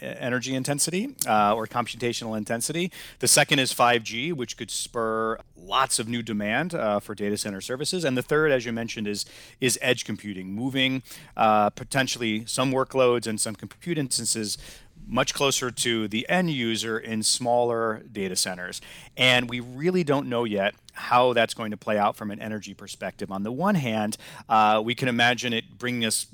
energy 0.02 0.56
intensity 0.56 1.13
uh, 1.28 1.54
or 1.54 1.67
computational 1.67 2.38
intensity. 2.38 2.89
The 3.19 3.28
second 3.28 3.60
is 3.60 3.73
5G, 3.73 4.32
which 4.32 4.56
could 4.56 4.71
spur 4.71 5.39
lots 5.58 6.00
of 6.00 6.08
new 6.08 6.23
demand 6.23 6.73
uh, 6.73 7.02
for 7.02 7.13
data 7.13 7.36
center 7.36 7.60
services. 7.60 8.06
And 8.06 8.15
the 8.15 8.21
third, 8.21 8.50
as 8.54 8.65
you 8.65 8.71
mentioned, 8.71 9.10
is 9.10 9.26
is 9.60 9.78
edge 9.82 10.06
computing, 10.06 10.54
moving 10.54 11.04
uh, 11.36 11.69
potentially 11.69 12.45
some 12.45 12.71
workloads 12.71 13.28
and 13.28 13.41
some 13.41 13.56
compute 13.56 13.97
instances 13.97 14.58
much 15.07 15.33
closer 15.33 15.71
to 15.71 16.07
the 16.07 16.27
end 16.29 16.51
user 16.51 16.99
in 16.99 17.23
smaller 17.23 18.03
data 18.11 18.35
centers. 18.35 18.81
And 19.15 19.49
we 19.49 19.59
really 19.59 20.03
don't 20.03 20.27
know 20.27 20.43
yet 20.43 20.75
how 20.93 21.33
that's 21.33 21.53
going 21.53 21.71
to 21.71 21.77
play 21.77 21.97
out 21.97 22.15
from 22.15 22.31
an 22.31 22.39
energy 22.39 22.73
perspective. 22.73 23.31
On 23.31 23.43
the 23.43 23.51
one 23.51 23.75
hand, 23.75 24.17
uh, 24.49 24.81
we 24.83 24.95
can 24.95 25.07
imagine 25.07 25.53
it 25.53 25.77
bringing 25.77 26.05
us 26.05 26.27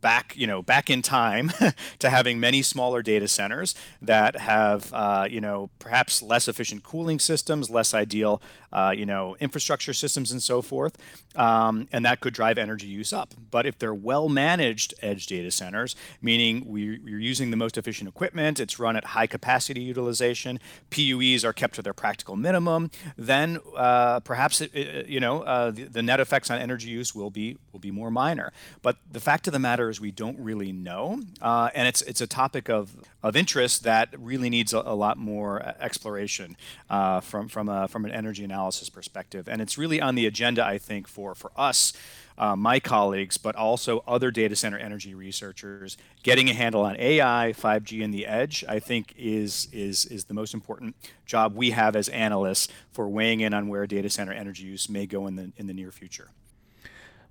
back, 0.00 0.34
you 0.36 0.46
know, 0.46 0.62
back 0.62 0.90
in 0.90 1.02
time 1.02 1.52
to 1.98 2.10
having 2.10 2.40
many 2.40 2.62
smaller 2.62 3.02
data 3.02 3.28
centers 3.28 3.74
that 4.00 4.36
have, 4.36 4.92
uh, 4.92 5.26
you 5.28 5.40
know, 5.40 5.70
perhaps 5.78 6.22
less 6.22 6.48
efficient 6.48 6.82
cooling 6.82 7.18
systems, 7.18 7.70
less 7.70 7.94
ideal, 7.94 8.40
uh, 8.72 8.92
you 8.96 9.06
know, 9.06 9.36
infrastructure 9.40 9.92
systems, 9.92 10.32
and 10.32 10.42
so 10.42 10.62
forth, 10.62 10.96
um, 11.36 11.88
and 11.92 12.04
that 12.04 12.20
could 12.20 12.34
drive 12.34 12.58
energy 12.58 12.86
use 12.86 13.12
up. 13.12 13.34
But 13.50 13.66
if 13.66 13.78
they're 13.78 13.94
well 13.94 14.28
managed 14.28 14.94
edge 15.02 15.26
data 15.26 15.50
centers, 15.50 15.96
meaning 16.20 16.64
we, 16.66 16.96
are 16.96 17.18
using 17.18 17.50
the 17.50 17.56
most 17.56 17.78
efficient 17.78 18.08
equipment, 18.08 18.60
it's 18.60 18.78
run 18.78 18.96
at 18.96 19.04
high 19.06 19.26
capacity 19.26 19.80
utilization, 19.80 20.60
PUEs 20.90 21.44
are 21.44 21.52
kept 21.52 21.74
to 21.76 21.82
their 21.82 21.94
practical 21.94 22.36
minimum, 22.36 22.90
then 23.16 23.58
uh, 23.76 24.20
perhaps 24.20 24.60
it, 24.60 24.74
it, 24.74 25.06
you 25.06 25.20
know 25.20 25.42
uh, 25.42 25.70
the, 25.70 25.84
the 25.84 26.02
net 26.02 26.20
effects 26.20 26.50
on 26.50 26.58
energy 26.58 26.90
use 26.90 27.14
will 27.14 27.30
be 27.30 27.56
will 27.72 27.80
be 27.80 27.90
more 27.90 28.10
minor. 28.10 28.52
But 28.82 28.96
the 29.10 29.20
fact 29.20 29.46
of 29.46 29.52
the 29.52 29.58
matter 29.58 29.88
is 29.88 30.00
we 30.00 30.10
don't 30.10 30.38
really 30.38 30.72
know, 30.72 31.22
uh, 31.40 31.70
and 31.74 31.88
it's 31.88 32.02
it's 32.02 32.20
a 32.20 32.26
topic 32.26 32.68
of 32.68 32.94
of 33.22 33.36
interest 33.36 33.82
that 33.84 34.08
really 34.18 34.50
needs 34.50 34.72
a, 34.72 34.78
a 34.78 34.94
lot 34.94 35.16
more 35.18 35.62
exploration 35.80 36.56
uh, 36.90 37.20
from 37.20 37.48
from 37.48 37.68
a 37.68 37.88
from 37.88 38.04
an 38.04 38.10
energy 38.10 38.46
analysis 38.58 38.90
perspective, 38.90 39.48
and 39.48 39.62
it's 39.62 39.78
really 39.78 40.00
on 40.00 40.16
the 40.16 40.26
agenda 40.26 40.64
I 40.64 40.78
think 40.78 41.06
for 41.06 41.34
for 41.34 41.52
us. 41.56 41.92
Uh, 42.36 42.54
my 42.54 42.78
colleagues, 42.78 43.36
but 43.36 43.56
also 43.56 44.04
other 44.06 44.30
data 44.30 44.54
center 44.54 44.78
energy 44.78 45.12
researchers, 45.12 45.96
getting 46.22 46.48
a 46.48 46.54
handle 46.54 46.82
on 46.82 46.94
AI, 46.96 47.52
5G, 47.52 48.04
and 48.04 48.14
the 48.14 48.26
edge, 48.26 48.64
I 48.68 48.78
think 48.78 49.12
is 49.16 49.68
is 49.72 50.04
is 50.06 50.26
the 50.26 50.34
most 50.34 50.54
important 50.54 50.94
job 51.26 51.56
we 51.56 51.72
have 51.72 51.96
as 51.96 52.08
analysts 52.10 52.68
for 52.92 53.08
weighing 53.08 53.40
in 53.40 53.54
on 53.54 53.66
where 53.66 53.88
data 53.88 54.08
center 54.08 54.32
energy 54.32 54.64
use 54.64 54.88
may 54.88 55.04
go 55.06 55.26
in 55.26 55.34
the 55.34 55.52
in 55.56 55.66
the 55.66 55.74
near 55.74 55.90
future. 55.90 56.28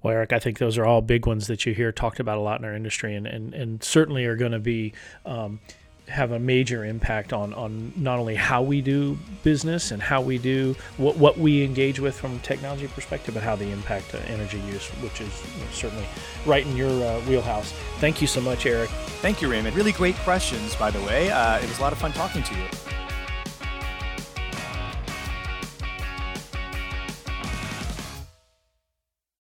Well, 0.03 0.13
Eric, 0.13 0.33
I 0.33 0.39
think 0.39 0.57
those 0.59 0.77
are 0.77 0.85
all 0.85 1.01
big 1.01 1.25
ones 1.25 1.47
that 1.47 1.65
you 1.65 1.73
hear 1.73 1.91
talked 1.93 2.19
about 2.19 2.37
a 2.37 2.41
lot 2.41 2.59
in 2.59 2.65
our 2.65 2.75
industry, 2.75 3.15
and 3.15 3.25
and, 3.27 3.53
and 3.53 3.81
certainly 3.83 4.25
are 4.25 4.35
going 4.35 4.51
to 4.51 4.59
be. 4.59 4.93
Um, 5.25 5.59
have 6.07 6.31
a 6.31 6.39
major 6.39 6.85
impact 6.85 7.33
on, 7.33 7.53
on 7.53 7.91
not 7.95 8.19
only 8.19 8.35
how 8.35 8.61
we 8.61 8.81
do 8.81 9.17
business 9.43 9.91
and 9.91 10.01
how 10.01 10.21
we 10.21 10.37
do 10.37 10.75
what, 10.97 11.17
what 11.17 11.37
we 11.37 11.63
engage 11.63 11.99
with 11.99 12.17
from 12.17 12.35
a 12.35 12.39
technology 12.39 12.87
perspective, 12.87 13.33
but 13.33 13.43
how 13.43 13.55
they 13.55 13.71
impact 13.71 14.15
uh, 14.15 14.19
energy 14.27 14.59
use, 14.61 14.87
which 15.01 15.19
is 15.21 15.43
you 15.55 15.63
know, 15.63 15.71
certainly 15.71 16.05
right 16.45 16.65
in 16.65 16.75
your 16.77 16.89
uh, 17.03 17.19
wheelhouse. 17.21 17.73
Thank 17.99 18.21
you 18.21 18.27
so 18.27 18.41
much, 18.41 18.65
Eric. 18.65 18.89
Thank 19.21 19.41
you, 19.41 19.49
Raymond. 19.49 19.75
Really 19.75 19.91
great 19.91 20.15
questions, 20.17 20.75
by 20.75 20.91
the 20.91 21.01
way. 21.01 21.29
Uh, 21.29 21.57
it 21.57 21.67
was 21.67 21.79
a 21.79 21.81
lot 21.81 21.93
of 21.93 21.99
fun 21.99 22.13
talking 22.13 22.43
to 22.43 22.55
you. 22.55 23.06